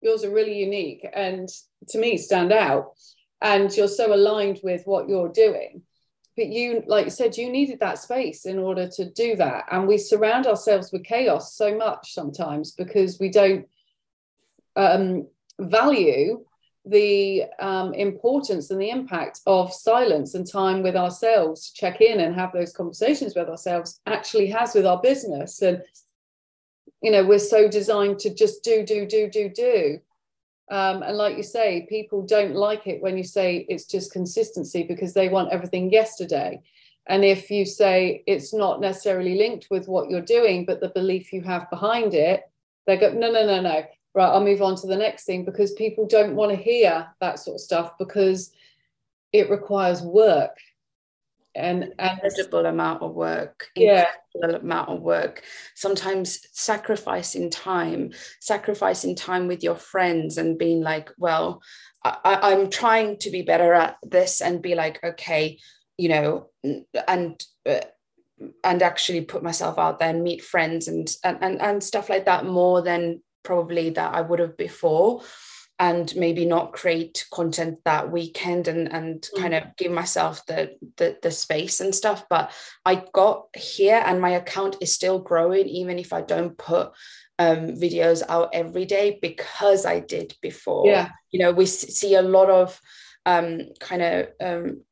[0.00, 1.48] Yours are really unique and
[1.88, 2.92] to me stand out.
[3.40, 5.82] And you're so aligned with what you're doing.
[6.36, 9.64] But you like you said you needed that space in order to do that.
[9.70, 13.66] And we surround ourselves with chaos so much sometimes because we don't
[14.76, 15.26] um,
[15.58, 16.44] value
[16.84, 22.20] the um, importance and the impact of silence and time with ourselves to check in
[22.20, 25.62] and have those conversations with ourselves actually has with our business.
[25.62, 25.82] And
[27.00, 30.00] you know we're so designed to just do do do do do.
[30.70, 34.84] Um, and like you say people don't like it when you say it's just consistency
[34.84, 36.62] because they want everything yesterday.
[37.06, 41.32] And if you say it's not necessarily linked with what you're doing but the belief
[41.32, 42.44] you have behind it
[42.86, 45.72] they go no no no no right i'll move on to the next thing because
[45.72, 48.52] people don't want to hear that sort of stuff because
[49.32, 50.56] it requires work.
[51.54, 54.06] And, and incredible amount of work yeah.
[54.42, 55.42] amount of work.
[55.74, 61.60] Sometimes sacrificing time sacrificing time with your friends and being like well
[62.02, 65.58] I, i'm trying to be better at this and be like okay
[65.98, 66.48] you know
[67.06, 67.80] and uh,
[68.64, 72.46] and actually put myself out there and meet friends and, and and stuff like that
[72.46, 75.22] more than probably that I would have before
[75.78, 79.40] and maybe not create content that weekend and and mm.
[79.40, 82.24] kind of give myself the, the the space and stuff.
[82.30, 82.52] But
[82.84, 86.92] I got here and my account is still growing even if I don't put
[87.38, 90.86] um, videos out every day because I did before.
[90.86, 91.08] Yeah.
[91.30, 92.80] You know we see a lot of
[93.26, 94.82] um, kind of um,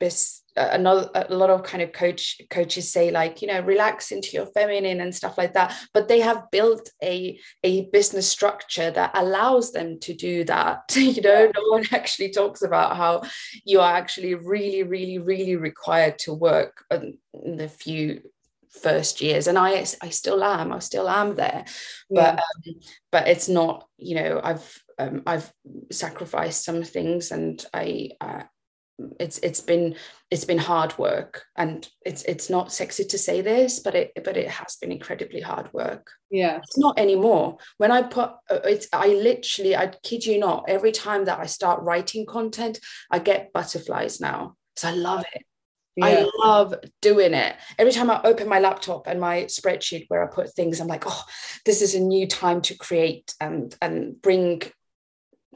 [0.00, 4.30] this another a lot of kind of coach coaches say like you know relax into
[4.32, 5.74] your feminine and stuff like that.
[5.92, 10.82] But they have built a a business structure that allows them to do that.
[11.14, 13.22] You know no one actually talks about how
[13.64, 17.18] you are actually really really really required to work in
[17.56, 18.22] the few
[18.82, 19.46] first years.
[19.46, 20.72] And i i still am.
[20.72, 21.64] I still am there.
[22.10, 22.36] Yeah.
[22.36, 22.74] but um,
[23.12, 25.52] but it's not you know i've um, I've
[25.90, 28.42] sacrificed some things and I uh,
[29.18, 29.96] it's it's been
[30.30, 34.36] it's been hard work and it's it's not sexy to say this but it but
[34.36, 38.86] it has been incredibly hard work yeah it's not anymore when i put uh, it's
[38.92, 42.78] i literally i kid you not every time that i start writing content
[43.10, 45.42] i get butterflies now so i love it
[45.96, 46.06] yeah.
[46.06, 47.54] I love doing it.
[47.78, 51.04] Every time I open my laptop and my spreadsheet where I put things, I'm like,
[51.06, 51.22] oh,
[51.64, 54.62] this is a new time to create and and bring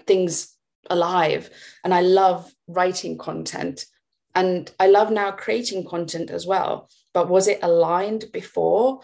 [0.07, 0.57] things
[0.89, 1.51] alive.
[1.83, 3.87] And I love writing content.
[4.35, 6.89] And I love now creating content as well.
[7.13, 9.01] But was it aligned before?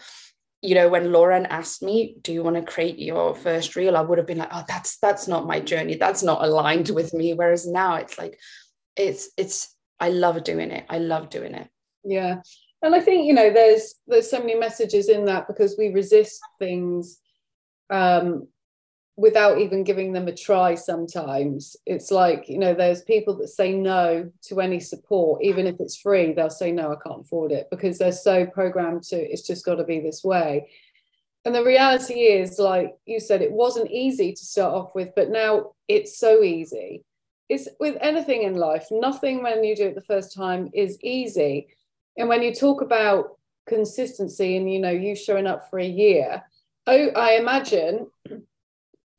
[0.61, 4.01] You know, when Lauren asked me, "Do you want to create your first reel?" I
[4.01, 5.95] would have been like, "Oh, that's that's not my journey.
[5.95, 8.39] That's not aligned with me." Whereas now it's like,
[8.95, 10.85] it's it's I love doing it.
[10.89, 11.67] I love doing it.
[12.03, 12.41] Yeah,
[12.81, 16.41] and I think you know, there's there's so many messages in that because we resist
[16.59, 17.19] things
[17.89, 18.47] um,
[19.17, 21.77] without even giving them a try sometimes.
[21.85, 25.97] It's like you know there's people that say no to any support even if it's
[25.97, 29.65] free they'll say no i can't afford it because they're so programmed to it's just
[29.65, 30.69] got to be this way.
[31.45, 35.29] And the reality is like you said it wasn't easy to start off with but
[35.29, 37.03] now it's so easy.
[37.47, 41.67] It's with anything in life nothing when you do it the first time is easy.
[42.17, 46.43] And when you talk about consistency and you know you showing up for a year
[46.85, 48.05] oh i imagine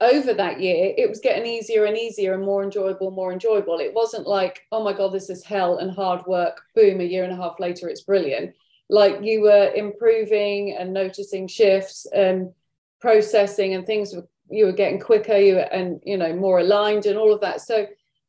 [0.00, 3.78] over that year, it was getting easier and easier and more enjoyable, more enjoyable.
[3.78, 6.61] It wasn't like, oh my God, this is hell and hard work.
[6.74, 8.54] Boom, a year and a half later, it's brilliant.
[8.90, 12.52] Like you were improving and noticing shifts and
[13.00, 17.06] processing and things were, you were getting quicker, you were, and you know, more aligned
[17.06, 17.62] and all of that.
[17.62, 17.87] So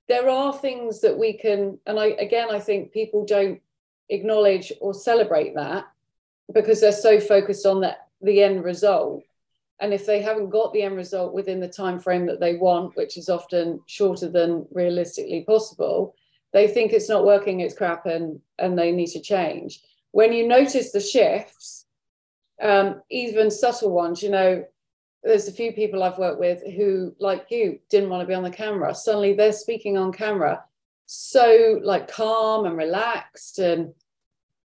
[0.08, 3.62] there are things that we can, and I again, I think people don't
[4.10, 5.86] acknowledge or celebrate that
[6.54, 9.24] because they're so focused on that the end result
[9.80, 12.96] and if they haven't got the end result within the time frame that they want
[12.96, 16.16] which is often shorter than realistically possible
[16.54, 19.82] they think it's not working it's crap and and they need to change.
[20.12, 21.86] When you notice the shifts
[22.62, 24.66] um, even subtle ones you know
[25.24, 28.44] there's a few people i've worked with who like you didn't want to be on
[28.44, 28.96] the camera.
[28.96, 30.64] Suddenly they're speaking on camera
[31.08, 33.94] so like calm and relaxed and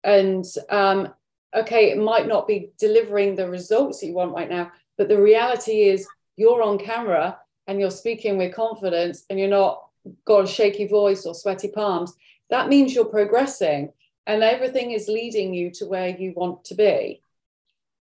[0.04, 1.12] and um,
[1.54, 5.22] okay it might not be delivering the results that you want right now but the
[5.22, 9.86] reality is, you're on camera and you're speaking with confidence and you're not
[10.26, 12.12] got a shaky voice or sweaty palms.
[12.50, 13.94] That means you're progressing
[14.26, 17.22] and everything is leading you to where you want to be.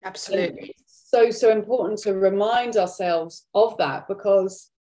[0.02, 0.74] Absolutely.
[0.84, 4.72] so, so important to remind ourselves of that because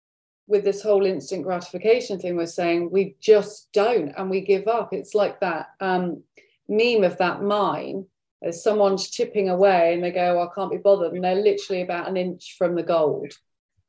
[0.47, 4.95] with this whole instant gratification thing, we're saying we just don't and we give up.
[4.95, 6.23] It's like that um,
[6.71, 8.07] meme of that mine
[8.43, 11.13] as someone's chipping away and they go, oh, I can't be bothered.
[11.13, 13.33] And they're literally about an inch from the gold.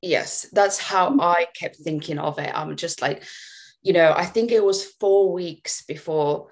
[0.02, 2.52] Yes, that's how I kept thinking of it.
[2.54, 3.24] I'm just like,
[3.82, 6.50] you know, I think it was four weeks before,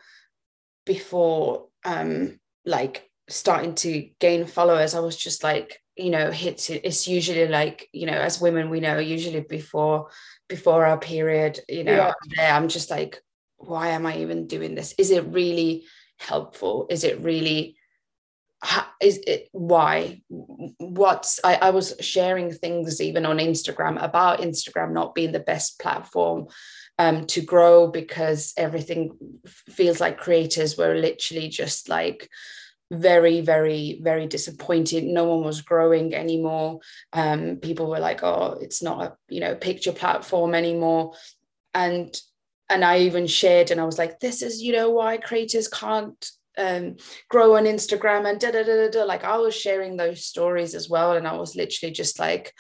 [0.86, 4.94] before um like starting to gain followers.
[4.94, 8.80] I was just like, you know, hits it's usually like, you know, as women we
[8.80, 10.10] know, usually before
[10.48, 12.56] before our period, you know, yeah.
[12.56, 13.22] I'm just like,
[13.58, 14.94] why am I even doing this?
[14.98, 15.86] Is it really
[16.20, 16.88] helpful?
[16.90, 17.77] Is it really
[19.02, 20.22] is it why?
[20.80, 25.80] What's I, I was sharing things even on instagram about instagram not being the best
[25.80, 26.48] platform
[26.98, 29.16] um, to grow because everything
[29.48, 32.28] feels like creators were literally just like
[32.90, 35.04] very very very disappointed.
[35.04, 36.80] No one was growing anymore.
[37.14, 41.14] Um, people were like oh it's not a you know picture platform anymore.
[41.74, 42.20] And
[42.70, 46.32] and i even shared and i was like this is you know why creators can't
[46.58, 46.98] um,
[47.30, 49.04] grow on Instagram and da, da da da.
[49.04, 52.54] Like I was sharing those stories as well, and I was literally just like,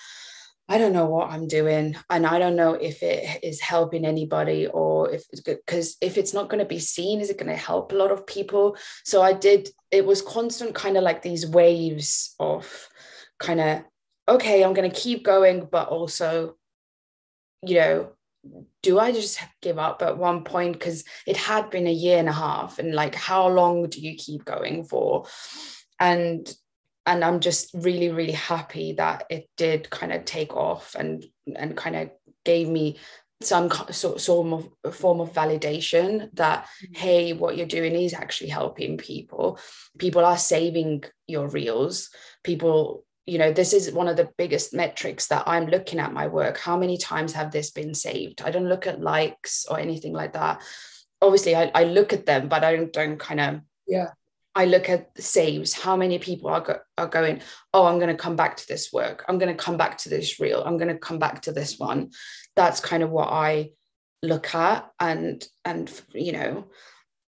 [0.69, 4.67] I don't know what I'm doing, and I don't know if it is helping anybody
[4.67, 7.91] or if because if it's not going to be seen, is it going to help
[7.91, 8.77] a lot of people?
[9.03, 9.69] So I did.
[9.91, 12.89] It was constant, kind of like these waves of
[13.39, 13.83] kind of
[14.29, 16.57] okay, I'm going to keep going, but also,
[17.65, 18.11] you know,
[18.87, 20.71] do I just give up at one point?
[20.71, 24.15] Because it had been a year and a half, and like, how long do you
[24.15, 25.25] keep going for?
[25.99, 26.49] And
[27.05, 31.75] and I'm just really, really happy that it did kind of take off and and
[31.75, 32.11] kind of
[32.45, 32.97] gave me
[33.41, 36.93] some sort of form of validation that mm-hmm.
[36.95, 39.59] hey what you're doing is actually helping people
[39.99, 42.09] people are saving your reels
[42.43, 46.27] people you know this is one of the biggest metrics that i'm looking at my
[46.27, 46.57] work.
[46.57, 48.41] How many times have this been saved?
[48.41, 50.61] I don't look at likes or anything like that.
[51.21, 54.11] Obviously i, I look at them but i don't, don't kind of yeah.
[54.55, 55.73] I look at the saves.
[55.73, 57.41] How many people are, go, are going
[57.73, 59.25] oh i'm going to come back to this work.
[59.27, 60.63] I'm going to come back to this reel.
[60.65, 62.11] I'm going to come back to this one.
[62.55, 63.71] That's kind of what i
[64.23, 66.65] look at and and you know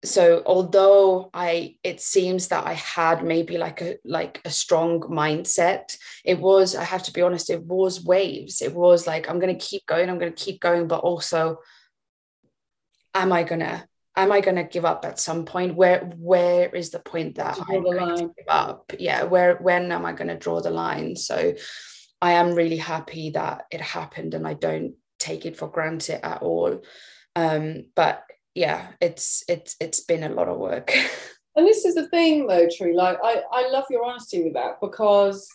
[0.05, 5.97] so although i it seems that i had maybe like a like a strong mindset
[6.25, 8.63] it was i have to be honest it was waves.
[8.63, 11.59] It was like i'm going to keep going i'm going to keep going but also
[13.15, 13.85] am i going to
[14.17, 15.77] am i going to give up at some point?
[15.77, 18.93] Where where is the point that i'm going to give up?
[18.99, 21.17] Yeah where when am i going to draw the line?
[21.17, 21.55] So
[22.21, 26.43] i am really happy that it happened and i don't take it for granted at
[26.43, 26.83] all.
[27.37, 28.25] Um, but
[28.55, 30.93] yeah it's it's it's been a lot of work
[31.57, 34.81] and this is the thing though true like i i love your honesty with that
[34.81, 35.49] because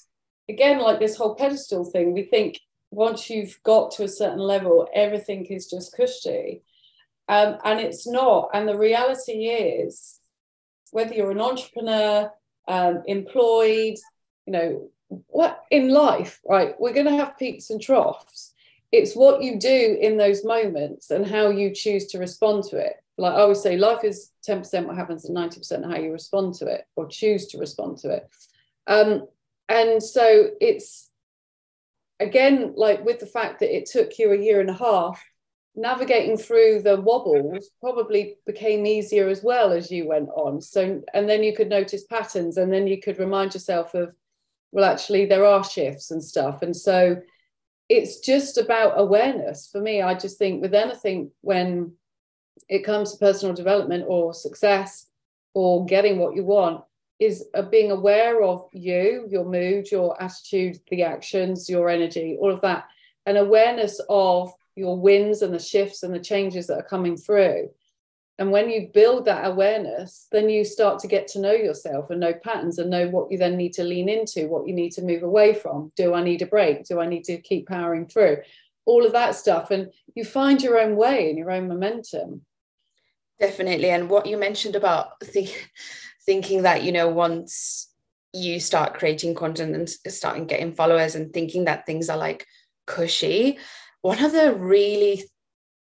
[0.50, 2.60] again like this whole pedestal thing we think
[2.92, 6.62] once you've got to a certain level everything is just cushy
[7.30, 10.20] um, and it's not and the reality is
[10.92, 12.32] whether you're an entrepreneur
[12.68, 13.96] um, employed
[14.46, 14.90] you know
[15.28, 16.76] what in life, right?
[16.80, 18.54] We're going to have peaks and troughs.
[18.92, 22.94] It's what you do in those moments and how you choose to respond to it.
[23.18, 26.68] Like I always say, life is 10% what happens and 90% how you respond to
[26.68, 28.30] it or choose to respond to it.
[28.86, 29.28] Um,
[29.68, 31.10] and so it's
[32.20, 35.24] again, like with the fact that it took you a year and a half,
[35.76, 40.60] navigating through the wobbles probably became easier as well as you went on.
[40.60, 44.14] So, and then you could notice patterns and then you could remind yourself of,
[44.72, 46.62] well, actually, there are shifts and stuff.
[46.62, 47.22] And so
[47.90, 49.70] it's just about awareness.
[49.72, 51.94] For me, I just think with anything, when
[52.68, 55.08] it comes to personal development or success
[55.54, 56.84] or getting what you want,
[57.20, 62.52] is uh, being aware of you, your mood, your attitude, the actions, your energy, all
[62.52, 62.86] of that,
[63.26, 67.70] and awareness of your wins and the shifts and the changes that are coming through.
[68.40, 72.20] And when you build that awareness, then you start to get to know yourself and
[72.20, 75.02] know patterns and know what you then need to lean into, what you need to
[75.02, 75.92] move away from.
[75.96, 76.86] Do I need a break?
[76.86, 78.38] Do I need to keep powering through?
[78.86, 79.72] All of that stuff.
[79.72, 82.42] And you find your own way and your own momentum.
[83.40, 83.90] Definitely.
[83.90, 85.52] And what you mentioned about the
[86.28, 87.90] thinking that you know once
[88.34, 92.46] you start creating content and starting getting followers and thinking that things are like
[92.86, 93.58] cushy
[94.02, 95.24] one of the really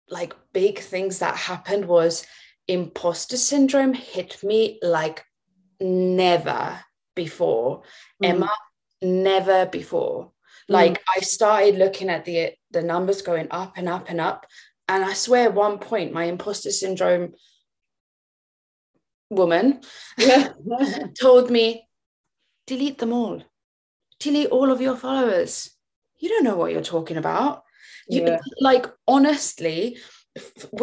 [0.09, 2.25] like big things that happened was
[2.67, 5.23] imposter syndrome hit me like
[5.79, 6.79] never
[7.15, 7.83] before
[8.21, 8.29] mm.
[8.29, 8.51] emma
[9.01, 10.29] never before mm.
[10.69, 14.45] like i started looking at the the numbers going up and up and up
[14.89, 17.33] and i swear at one point my imposter syndrome
[19.29, 19.81] woman
[20.17, 20.49] yeah.
[21.19, 21.87] told me,
[22.65, 23.43] delete them all.
[24.19, 25.71] Delete all of your followers.
[26.17, 27.63] You don't know what you're talking about.
[28.09, 28.39] You, yeah.
[28.59, 29.97] Like, honestly,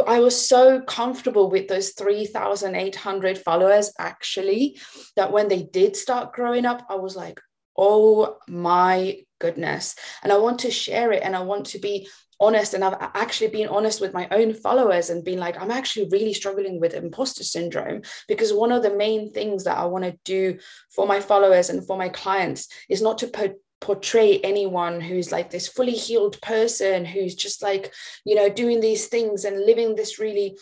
[0.07, 4.79] I was so comfortable with those 3,800 followers actually
[5.17, 7.41] that when they did start growing up, I was like,
[7.77, 9.97] oh my goodness.
[10.23, 12.09] And I want to share it and I want to be
[12.41, 16.09] honest and I've actually been honest with my own followers and been like I'm actually
[16.11, 20.19] really struggling with imposter syndrome because one of the main things that I want to
[20.25, 20.59] do
[20.91, 23.55] for my followers and for my clients is not to put
[23.85, 27.93] portray anyone who's like this fully healed person who's just like
[28.25, 30.59] you know doing these things and living this really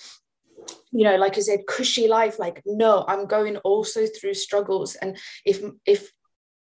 [0.90, 5.16] you know like i said cushy life like no i'm going also through struggles and
[5.46, 6.10] if if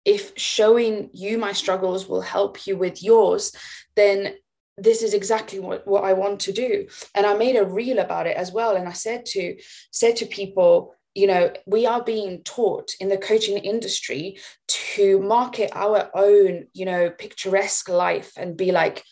[0.03, 3.51] if showing you my struggles will help you with yours
[3.95, 4.33] then
[4.79, 6.87] this is exactly what, what I want to do.
[7.15, 8.75] And I made a reel about it as well.
[8.75, 9.57] And I said to
[9.91, 14.37] said to people, you know, we are being taught in the coaching industry
[14.67, 19.03] to market our own, you know, picturesque life and be like,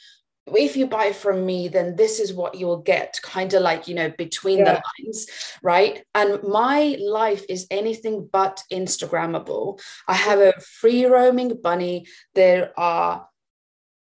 [0.53, 3.95] if you buy from me, then this is what you'll get, kind of like, you
[3.95, 4.66] know, between yeah.
[4.66, 5.28] the lines,
[5.64, 6.03] right?
[6.14, 9.82] And my life is anything but Instagrammable.
[10.08, 12.06] I have a free roaming bunny.
[12.36, 13.28] There are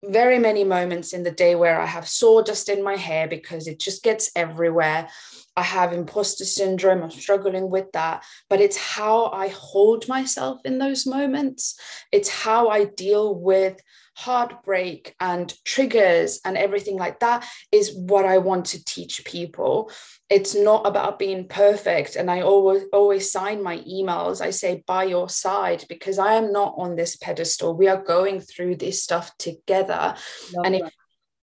[0.05, 3.80] very many moments in the day where I have sawdust in my hair because it
[3.80, 5.09] just gets everywhere.
[5.57, 7.02] I have imposter syndrome.
[7.02, 8.24] I'm struggling with that.
[8.50, 11.78] But it's how I hold myself in those moments.
[12.11, 13.80] It's how I deal with
[14.16, 19.90] heartbreak and triggers and everything like that is what I want to teach people.
[20.30, 22.16] It's not about being perfect.
[22.16, 24.40] And I always always sign my emails.
[24.40, 27.76] I say by your side because I am not on this pedestal.
[27.76, 30.14] We are going through this stuff together.
[30.55, 30.92] Love and if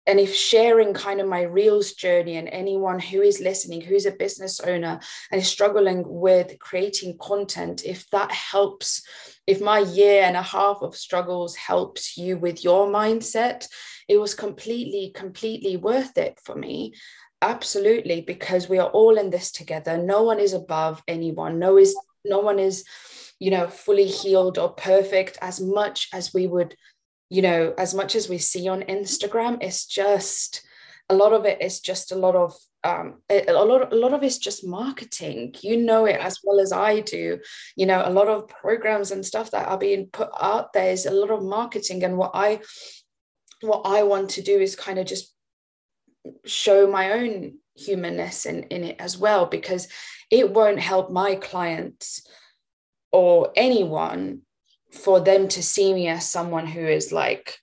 [0.07, 4.13] and if sharing kind of my reels journey and anyone who is listening who's a
[4.13, 5.01] business owner
[5.31, 9.03] and is struggling with creating content if that helps
[9.47, 13.67] if my year and a half of struggles helps you with your mindset
[14.09, 16.95] it was completely completely worth it for me.
[17.43, 19.99] Absolutely because we are all in this together.
[19.99, 21.59] No one is above anyone.
[21.59, 22.85] No is no one is
[23.39, 26.75] you know fully healed or perfect as much as we would
[27.29, 30.63] you know, as much as we see on Instagram, it's just
[31.09, 32.55] a lot of it is just a lot of
[32.85, 35.55] um, a lot, a lot of it's just marketing.
[35.61, 37.41] You know it as well as I do.
[37.75, 41.05] You know, a lot of programs and stuff that are being put out there is
[41.05, 42.05] a lot of marketing.
[42.05, 42.61] And what I,
[43.61, 45.35] what I want to do is kind of just
[46.45, 49.89] show my own humanness in, in it as well, because
[50.31, 52.25] it won't help my clients
[53.11, 54.43] or anyone
[54.91, 57.59] for them to see me as someone who is like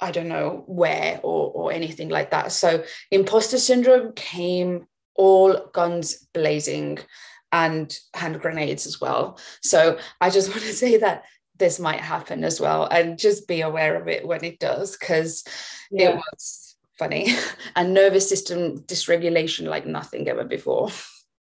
[0.00, 2.50] I don't know where or or anything like that.
[2.52, 6.98] So imposter syndrome came all guns blazing
[7.52, 9.38] and hand grenades as well.
[9.62, 11.24] So I just want to say that
[11.58, 15.44] this might happen as well and just be aware of it when it does because
[15.90, 16.10] yeah.
[16.10, 17.28] it was funny
[17.76, 20.88] and nervous system dysregulation like nothing ever before.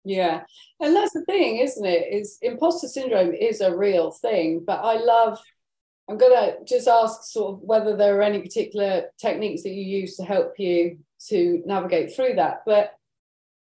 [0.05, 0.43] Yeah.
[0.81, 2.13] And that's the thing, isn't it?
[2.13, 4.63] Is imposter syndrome is a real thing.
[4.65, 5.39] But I love
[6.09, 9.83] I'm going to just ask sort of whether there are any particular techniques that you
[9.83, 10.99] use to help you
[11.29, 12.63] to navigate through that.
[12.65, 12.95] But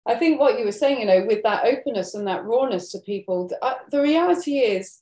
[0.07, 2.99] I think what you were saying, you know, with that openness and that rawness to
[2.99, 5.01] people, I, the reality is,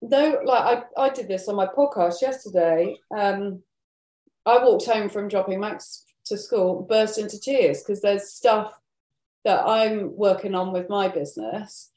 [0.00, 2.96] though, like I, I did this on my podcast yesterday.
[3.14, 3.62] Um,
[4.46, 8.72] I walked home from dropping Max to school, burst into tears because there's stuff
[9.44, 11.90] that I'm working on with my business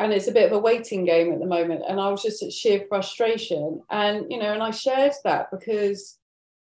[0.00, 2.42] and it's a bit of a waiting game at the moment and i was just
[2.42, 3.82] at sheer frustration.
[3.90, 6.18] And you know and i shared that because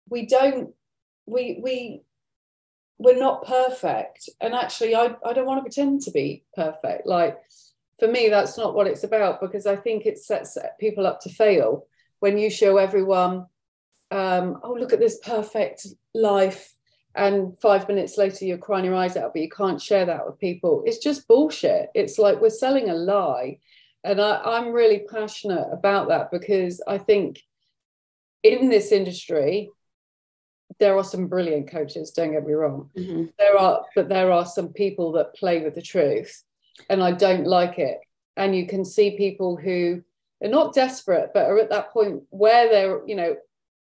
[0.08, 0.74] we don't
[1.26, 2.02] we we
[2.98, 4.28] we're not perfect.
[4.40, 7.06] And actually i, I don't want to pretend to be perfect.
[7.06, 7.38] Like
[7.98, 11.30] for me that's not what it's about because i think it sets people up to
[11.30, 11.86] fail.
[12.20, 13.46] When you show everyone
[14.10, 16.73] um, oh look at this perfect life
[17.16, 20.38] and five minutes later you're crying your eyes out but you can't share that with
[20.38, 20.82] people.
[20.84, 21.90] It's just bullshit.
[21.94, 23.58] It's like we're selling a lie.
[24.02, 27.40] And I, am really passionate about that because i think
[28.42, 29.70] in this industry
[30.78, 32.90] there are some brilliant coaches don't get me wrong.
[32.96, 33.26] Mm-hmm.
[33.38, 36.42] there are but there are some people that play with the truth
[36.90, 37.98] and i don't like it.
[38.36, 40.02] And you can see people who
[40.42, 43.36] are not desperate but are at that point where they're you know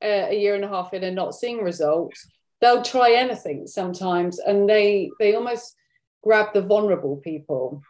[0.01, 2.27] a year and a half in and not seeing results
[2.61, 5.75] they'll try anything sometimes and they they almost
[6.23, 7.81] grab the vulnerable people.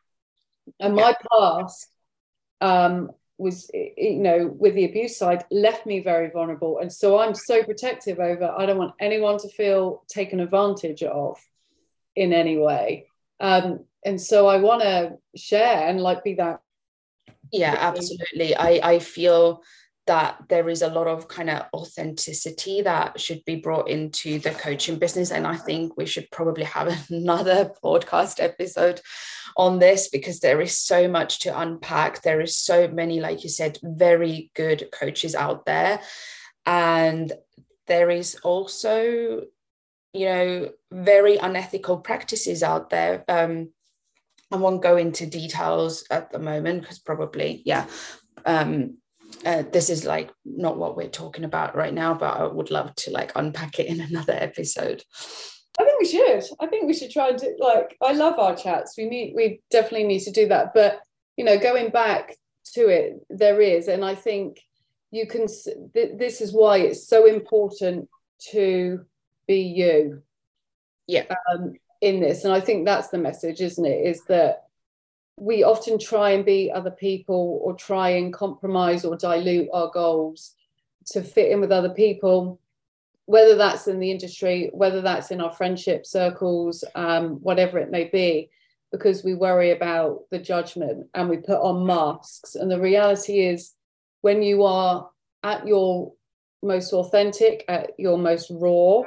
[0.79, 1.87] And my past
[2.61, 6.79] um, was you know with the abuse side left me very vulnerable.
[6.79, 11.37] And so i'm so protective over i don't want anyone to feel taken advantage of
[12.15, 13.07] in any way.
[13.39, 16.61] Um, and so i want to share and like be that
[17.51, 18.55] yeah absolutely.
[18.55, 19.63] I i feel
[20.09, 24.49] that there is a lot of kind of authenticity that should be brought into the
[24.49, 25.29] coaching business.
[25.29, 29.01] And I think we should probably have another podcast episode
[29.55, 32.23] on this because there is so much to unpack.
[32.23, 36.01] There is so many, like you said, very good coaches out there.
[36.65, 37.31] And
[37.85, 39.43] there is also,
[40.13, 43.23] you know, very unethical practices out there.
[43.27, 43.69] Um,
[44.51, 47.85] I won't go into details at the moment because probably, yeah.
[48.43, 48.97] Um,
[49.45, 52.93] uh, this is like not what we're talking about right now, but I would love
[52.95, 55.03] to like unpack it in another episode.
[55.79, 56.43] I think we should.
[56.59, 58.95] I think we should try and do like I love our chats.
[58.97, 60.73] We need we definitely need to do that.
[60.73, 60.99] But
[61.37, 62.35] you know, going back
[62.73, 64.59] to it, there is, and I think
[65.11, 65.47] you can.
[65.93, 68.09] Th- this is why it's so important
[68.51, 69.05] to
[69.47, 70.21] be you.
[71.07, 71.25] Yeah.
[71.51, 74.07] Um, in this, and I think that's the message, isn't it?
[74.07, 74.68] Is that
[75.39, 80.53] we often try and be other people or try and compromise or dilute our goals
[81.07, 82.59] to fit in with other people
[83.25, 88.05] whether that's in the industry whether that's in our friendship circles um, whatever it may
[88.05, 88.49] be
[88.91, 92.55] because we worry about the judgment and we put on masks.
[92.55, 93.73] And the reality is
[94.21, 95.09] when you are
[95.43, 96.13] at your
[96.61, 99.01] most authentic at your most raw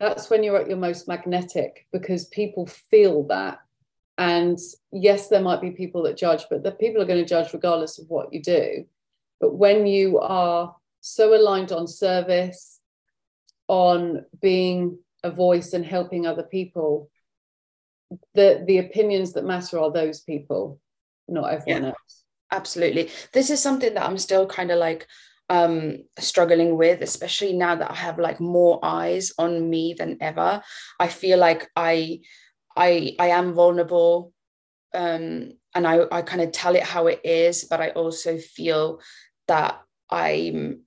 [0.00, 3.58] that's when you're at your most magnetic because people feel that
[4.18, 4.58] and
[4.92, 7.98] yes, there might be people that judge, but the people are going to judge regardless
[7.98, 8.84] of what you do.
[9.40, 12.80] But when you are so aligned on service,
[13.68, 17.10] on being a voice and helping other people,
[18.34, 20.80] the the opinions that matter are those people,
[21.28, 22.24] not everyone yeah, else.
[22.52, 23.10] Absolutely.
[23.32, 25.06] This is something that I'm still kind of like
[25.48, 30.60] um struggling with especially now that i have like more eyes on me than ever
[30.98, 32.18] i feel like i
[32.76, 34.32] I I am vulnerable
[34.94, 39.00] um, and I, I kind of tell it how it is, but I also feel
[39.48, 40.82] that I'm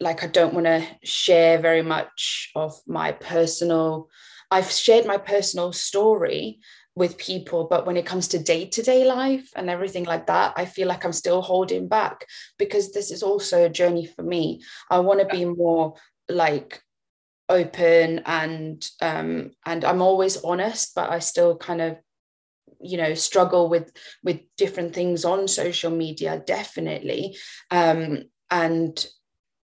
[0.00, 4.08] like I don't want to share very much of my personal.
[4.50, 6.60] I've shared my personal story
[6.94, 10.52] with people, but when it comes to day to day life and everything like that,
[10.56, 12.26] I feel like I'm still holding back
[12.58, 14.62] because this is also a journey for me.
[14.90, 15.94] I want to be more
[16.28, 16.82] like
[17.48, 21.96] open and um, and I'm always honest, but I still kind of
[22.80, 23.92] you know struggle with
[24.24, 27.36] with different things on social media definitely.
[27.70, 29.06] Um, and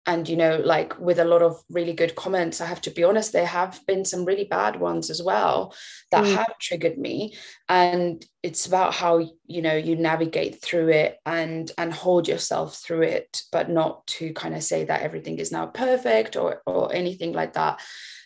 [0.07, 3.03] and you know like with a lot of really good comments i have to be
[3.03, 5.73] honest there have been some really bad ones as well
[6.11, 6.35] that mm.
[6.35, 7.35] have triggered me.
[7.67, 13.03] And it's about how you know you navigate through it and and hold yourself through
[13.03, 17.33] it but not to kind of say that everything is now perfect or or anything
[17.33, 17.81] like that.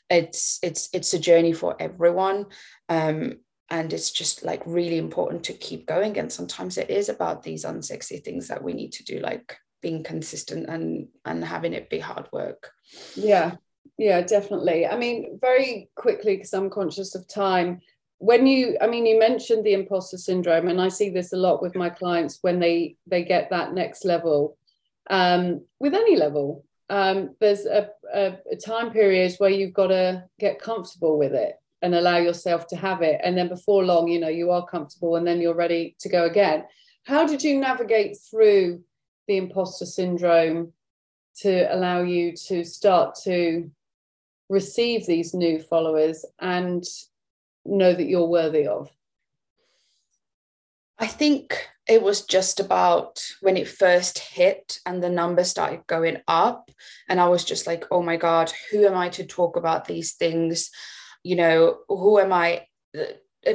[0.09, 2.47] It's it's it's a journey for everyone.
[2.89, 6.19] Um and it's just like really important to keep going.
[6.19, 10.03] And sometimes it is about these unsexy things that we need to do like being
[10.03, 12.71] consistent and and having it be hard work
[13.15, 13.55] yeah
[13.97, 17.79] yeah definitely i mean very quickly because i'm conscious of time
[18.19, 21.61] when you i mean you mentioned the imposter syndrome and i see this a lot
[21.61, 24.57] with my clients when they they get that next level
[25.09, 26.65] um, with any level.
[26.89, 31.55] Um, there's a, a, a time period where you've got to get comfortable with it
[31.81, 33.21] and allow yourself to have it.
[33.23, 36.25] And then before long, you know, you are comfortable and then you're ready to go
[36.25, 36.65] again.
[37.05, 38.83] How did you navigate through
[39.27, 40.73] the imposter syndrome
[41.37, 43.71] to allow you to start to
[44.49, 46.83] receive these new followers and
[47.65, 48.89] know that you're worthy of?
[50.99, 56.17] I think it was just about when it first hit and the numbers started going
[56.27, 56.69] up.
[57.09, 60.13] And I was just like, oh my God, who am I to talk about these
[60.13, 60.69] things?
[61.23, 62.67] You know, who am I?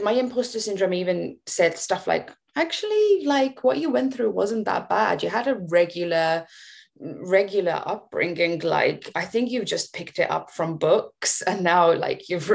[0.03, 4.89] My imposter syndrome even said stuff like, actually, like what you went through wasn't that
[4.89, 5.23] bad.
[5.23, 6.47] You had a regular
[7.01, 11.93] mm, regular upbringing like i think you just picked it up from books and now
[11.93, 12.51] like you've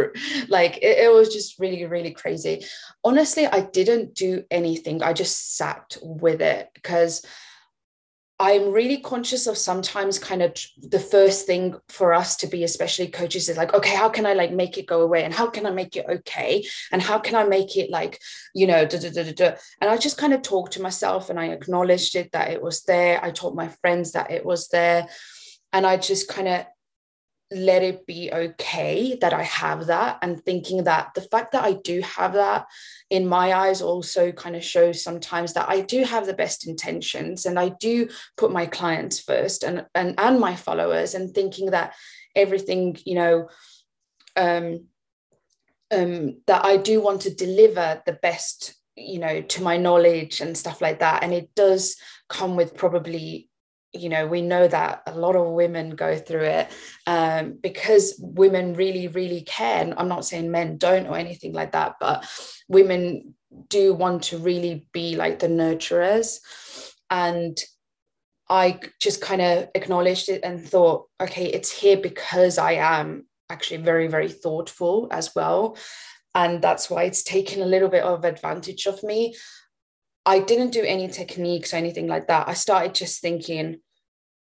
[0.47, 2.65] like it, it, was just really really crazy
[3.03, 7.23] honestly i didn't do anything i just sat with it because
[8.41, 13.07] I'm really conscious of sometimes kind of the first thing for us to be, especially
[13.07, 15.23] coaches, is like, okay, how can I like make it go away?
[15.23, 16.65] And how can I make it okay?
[16.91, 18.19] And how can I make it like,
[18.55, 19.51] you know, da, da, da, da, da.
[19.79, 22.81] And I just kind of talked to myself and I acknowledged it that it was
[22.81, 23.23] there.
[23.23, 25.07] I told my friends that it was there.
[25.71, 26.65] And I just kind of
[27.51, 31.73] let it be okay that I have that and thinking that the fact that I
[31.73, 32.67] do have that
[33.09, 37.45] in my eyes also kind of shows sometimes that I do have the best intentions
[37.45, 41.93] and I do put my clients first and and, and my followers and thinking that
[42.35, 43.49] everything you know
[44.37, 44.85] um
[45.91, 50.57] um that I do want to deliver the best you know to my knowledge and
[50.57, 51.23] stuff like that.
[51.23, 51.97] And it does
[52.29, 53.49] come with probably
[53.93, 56.71] you know we know that a lot of women go through it
[57.07, 59.93] um, because women really really care.
[59.97, 62.25] I'm not saying men don't or anything like that but
[62.67, 63.35] women
[63.67, 66.39] do want to really be like the nurturers.
[67.09, 67.57] And
[68.49, 73.81] i just kind of acknowledged it and thought okay it's here because i am actually
[73.81, 75.77] very very thoughtful as well.
[76.33, 79.35] And that's why it's taken a little bit of advantage of me
[80.25, 82.47] I didn't do any techniques or anything like that.
[82.47, 83.77] I started just thinking,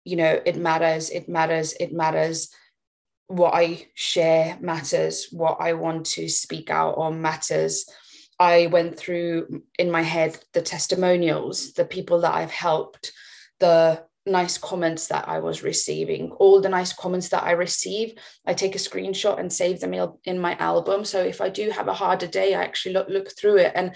[0.05, 2.53] you know, it matters, it matters, it matters.
[3.29, 7.89] What I share matters, what I want to speak out on matters.
[8.41, 13.13] I went through in my head the testimonials, the people that I've helped,
[13.61, 18.15] the nice comments that I was receiving, all the nice comments that I receive.
[18.47, 19.95] I take a screenshot and save them
[20.25, 21.05] in my album.
[21.05, 23.95] So if I do have a harder day, I actually look, look through it and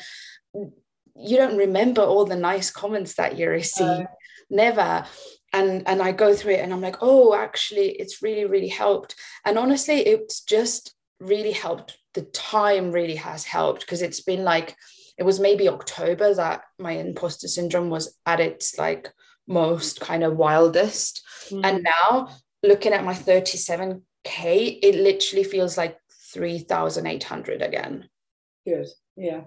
[1.16, 3.86] you don't remember all the nice comments that you receive.
[3.86, 4.04] Uh,
[4.50, 5.04] never.
[5.52, 9.14] And and i go through it and i'm like oh actually it's really really helped.
[9.44, 11.96] And honestly it's just really helped.
[12.14, 14.76] The time really has helped because it's been like
[15.16, 19.12] it was maybe october that my imposter syndrome was at its like
[19.46, 21.22] most kind of wildest.
[21.50, 21.60] Mm.
[21.62, 22.30] and now
[22.62, 24.00] looking at my 37k
[24.82, 25.98] it literally feels like
[26.32, 28.08] 3800 again.
[28.66, 28.88] Good.
[29.14, 29.42] Yeah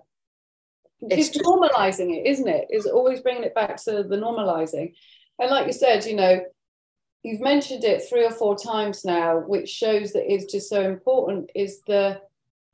[1.02, 2.68] it's, just normalizing it, isn't it?
[2.70, 4.94] Is always bringing it back to the normalizing.
[5.40, 6.42] And like you said, you know,
[7.24, 11.52] you've mentioned it three or four times now, which shows that it's just so important
[11.56, 12.22] is the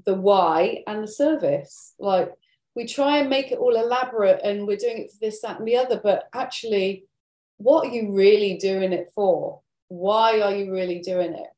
[0.05, 1.93] the why and the service.
[1.99, 2.32] Like
[2.76, 5.67] we try and make it all elaborate and we're doing it for this, that, and
[5.67, 7.05] the other, but actually,
[7.57, 9.61] what are you really doing it for?
[9.88, 11.53] Why are you really doing it?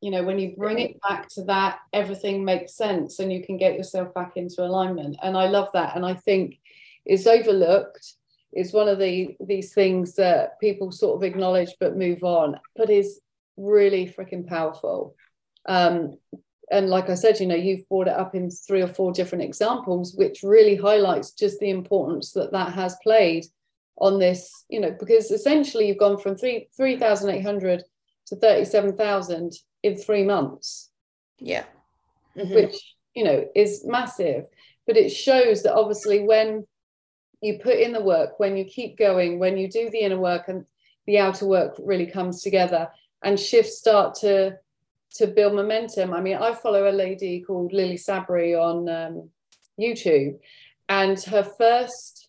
[0.00, 3.56] You know when you bring it back to that everything makes sense and you can
[3.56, 5.16] get yourself back into alignment.
[5.22, 5.96] And i love that.
[5.96, 6.58] And i think
[7.04, 8.14] it's overlooked.
[8.52, 12.88] Is one of the these things that people sort of acknowledge but move on but
[12.90, 13.20] is
[13.56, 15.14] really freaking powerful.
[15.66, 16.16] Um,
[16.70, 19.44] and like i said you know you've brought it up in three or four different
[19.44, 23.44] examples which really highlights just the importance that that has played
[23.98, 27.82] on this you know because essentially you've gone from 3 3800
[28.28, 29.52] to 37000
[29.82, 30.90] in three months.
[31.38, 31.64] Yeah.
[32.36, 32.54] Mm-hmm.
[32.54, 34.46] Which, you know, is massive.
[34.86, 36.66] But it shows that obviously when
[37.40, 40.48] you put in the work, when you keep going, when you do the inner work
[40.48, 40.64] and
[41.06, 42.88] the outer work really comes together
[43.22, 44.58] and shifts start to
[45.14, 46.12] to build momentum.
[46.12, 49.30] I mean, I follow a lady called Lilly Sabri on um,
[49.80, 50.38] YouTube,
[50.88, 52.28] and her first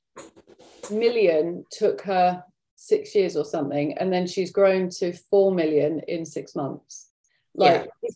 [0.90, 2.44] million took her
[2.90, 7.10] six years or something, and then she's grown to four million in six months.
[7.56, 8.10] Like yeah.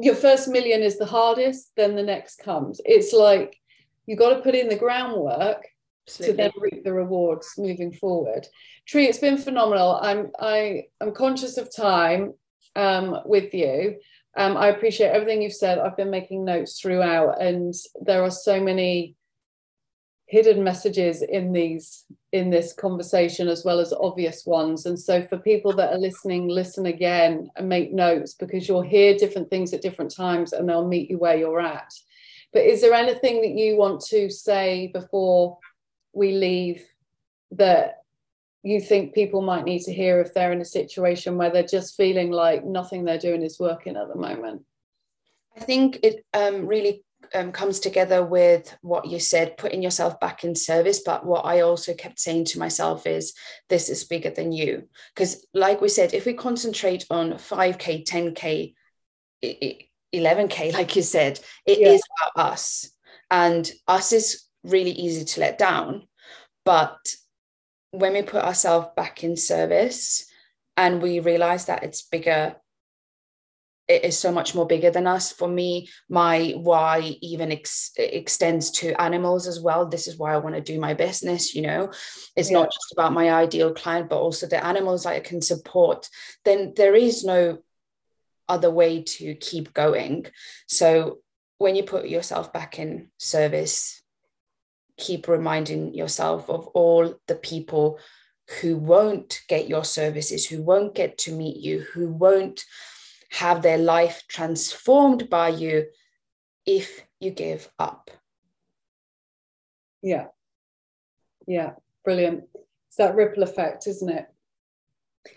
[0.00, 2.80] your first million is the hardest, then the next comes.
[2.84, 3.56] It's like
[4.06, 5.66] you got to put in the groundwork
[6.08, 6.32] Absolutely.
[6.32, 8.46] to then reap the rewards moving forward.
[8.86, 9.98] Tree, it's been phenomenal.
[10.02, 12.34] I'm I am conscious of time
[12.76, 13.96] um, with you.
[14.36, 15.78] Um, I appreciate everything you've said.
[15.78, 19.16] I've been making notes throughout, and there are so many
[20.30, 24.86] hidden messages in these in this conversation as well as obvious ones.
[24.86, 29.16] And so for people that are listening listen again and make notes because you'll hear
[29.16, 31.92] different things at different times and they'll meet you where you're at.
[32.52, 35.58] But is there anything that you want to say before
[36.12, 36.84] we leave
[37.50, 38.04] that
[38.62, 41.96] you think people might need to hear if they're in a situation where they're just
[41.96, 44.62] feeling like nothing they're doing is working at the moment?
[45.56, 47.02] I think it um, really
[47.34, 51.02] um, comes together with what you said, putting yourself back in service.
[51.04, 53.34] But what I also kept saying to myself is,
[53.68, 54.88] this is bigger than you.
[55.14, 58.74] Because, like we said, if we concentrate on 5K, 10K,
[60.14, 61.88] 11K, like you said, it yeah.
[61.88, 62.02] is
[62.32, 62.90] about us.
[63.30, 66.08] And us is really easy to let down.
[66.64, 66.98] But
[67.92, 70.26] when we put ourselves back in service
[70.76, 72.56] and we realize that it's bigger
[73.90, 75.32] it is so much more bigger than us.
[75.32, 79.84] For me, my why even ex- extends to animals as well.
[79.84, 81.56] This is why I want to do my business.
[81.56, 81.92] You know,
[82.36, 82.58] it's yeah.
[82.58, 86.08] not just about my ideal client, but also the animals I can support.
[86.44, 87.58] Then there is no
[88.48, 90.26] other way to keep going.
[90.68, 91.18] So
[91.58, 94.02] when you put yourself back in service,
[94.98, 97.98] keep reminding yourself of all the people
[98.60, 102.64] who won't get your services, who won't get to meet you, who won't
[103.30, 105.86] have their life transformed by you
[106.66, 108.10] if you give up.
[110.02, 110.26] Yeah.
[111.46, 111.72] Yeah.
[112.04, 112.44] Brilliant.
[112.88, 114.26] It's that ripple effect, isn't it?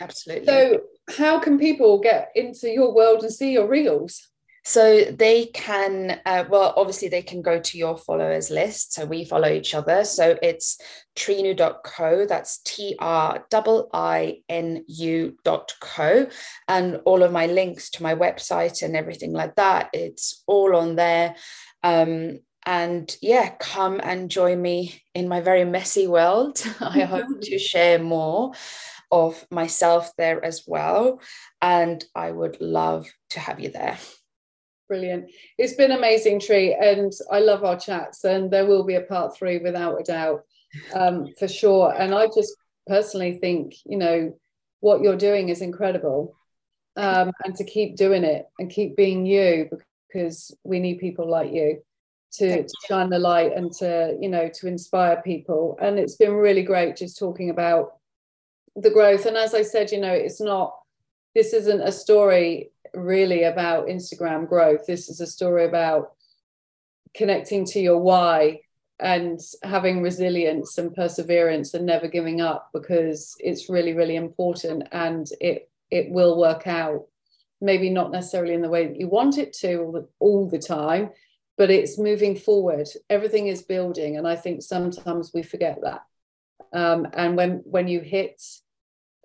[0.00, 0.46] Absolutely.
[0.46, 0.80] So,
[1.10, 4.28] how can people get into your world and see your reels?
[4.64, 8.94] So they can, uh, well, obviously they can go to your followers list.
[8.94, 10.04] So we follow each other.
[10.04, 10.80] So it's
[11.16, 12.26] trinu.co.
[12.26, 13.44] That's T R
[13.92, 16.26] I N U.co.
[16.66, 20.96] And all of my links to my website and everything like that, it's all on
[20.96, 21.36] there.
[21.82, 26.62] Um, and yeah, come and join me in my very messy world.
[26.80, 28.52] I hope to share more
[29.10, 31.20] of myself there as well.
[31.60, 33.98] And I would love to have you there.
[34.94, 35.32] Brilliant.
[35.58, 39.36] It's been amazing, Tree, and I love our chats, and there will be a part
[39.36, 40.44] three without a doubt,
[40.94, 41.92] um, for sure.
[41.92, 42.54] And I just
[42.86, 44.38] personally think, you know,
[44.78, 46.36] what you're doing is incredible,
[46.94, 49.68] um, and to keep doing it and keep being you
[50.06, 51.82] because we need people like you
[52.34, 55.76] to, to shine the light and to, you know, to inspire people.
[55.82, 57.96] And it's been really great just talking about
[58.76, 59.26] the growth.
[59.26, 60.76] And as I said, you know, it's not.
[61.34, 64.86] This isn't a story really about Instagram growth.
[64.86, 66.12] This is a story about
[67.14, 68.60] connecting to your why
[69.00, 75.26] and having resilience and perseverance and never giving up because it's really really important and
[75.40, 77.06] it it will work out.
[77.60, 80.58] Maybe not necessarily in the way that you want it to all the, all the
[80.58, 81.10] time
[81.56, 82.88] but it's moving forward.
[83.08, 86.02] Everything is building and i think sometimes we forget that.
[86.72, 88.42] Um, and when when you hit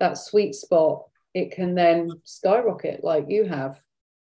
[0.00, 1.04] that sweet spot
[1.34, 3.80] it can then skyrocket like you have.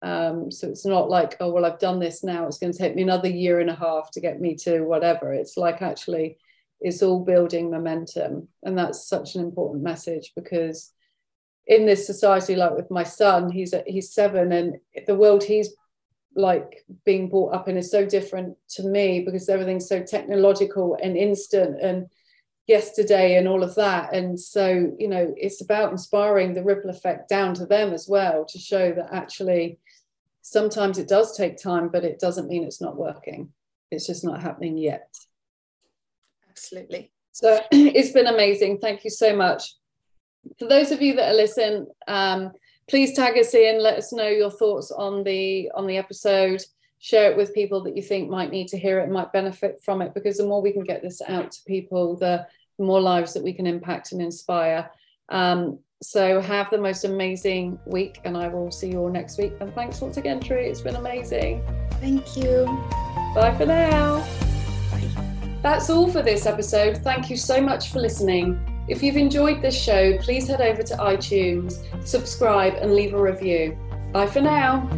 [0.03, 2.47] Um, so it's not like, oh, well, I've done this now.
[2.47, 5.33] It's going to take me another year and a half to get me to whatever.
[5.33, 6.39] It's like actually,
[6.81, 8.49] it's all building momentum.
[8.63, 10.93] And that's such an important message because
[11.67, 15.75] in this society, like with my son, he's he's seven, and the world he's
[16.35, 21.17] like being brought up in is so different to me because everything's so technological and
[21.17, 22.07] instant and
[22.71, 24.15] yesterday and all of that.
[24.15, 28.47] And so, you know, it's about inspiring the ripple effect down to them as well
[28.47, 29.79] to show that actually
[30.41, 33.53] sometimes it does take time, but it doesn't mean it's not working.
[33.91, 35.13] It's just not happening yet.
[36.49, 37.11] Absolutely.
[37.33, 38.79] So it's been amazing.
[38.79, 39.75] Thank you so much.
[40.61, 42.53] For those of you that are listening, um,
[42.89, 43.83] please tag us in.
[43.83, 46.63] Let us know your thoughts on the on the episode
[47.01, 50.03] share it with people that you think might need to hear it might benefit from
[50.03, 52.47] it because the more we can get this out to people the
[52.81, 54.91] more lives that we can impact and inspire.
[55.29, 59.53] Um, so have the most amazing week, and I will see you all next week.
[59.61, 60.67] And thanks once again, Tree.
[60.67, 61.63] It's been amazing.
[62.01, 62.65] Thank you.
[63.35, 64.21] Bye for now.
[64.91, 65.59] Bye.
[65.63, 66.99] That's all for this episode.
[66.99, 68.59] Thank you so much for listening.
[68.89, 73.79] If you've enjoyed this show, please head over to iTunes, subscribe, and leave a review.
[74.13, 74.89] Bye for now.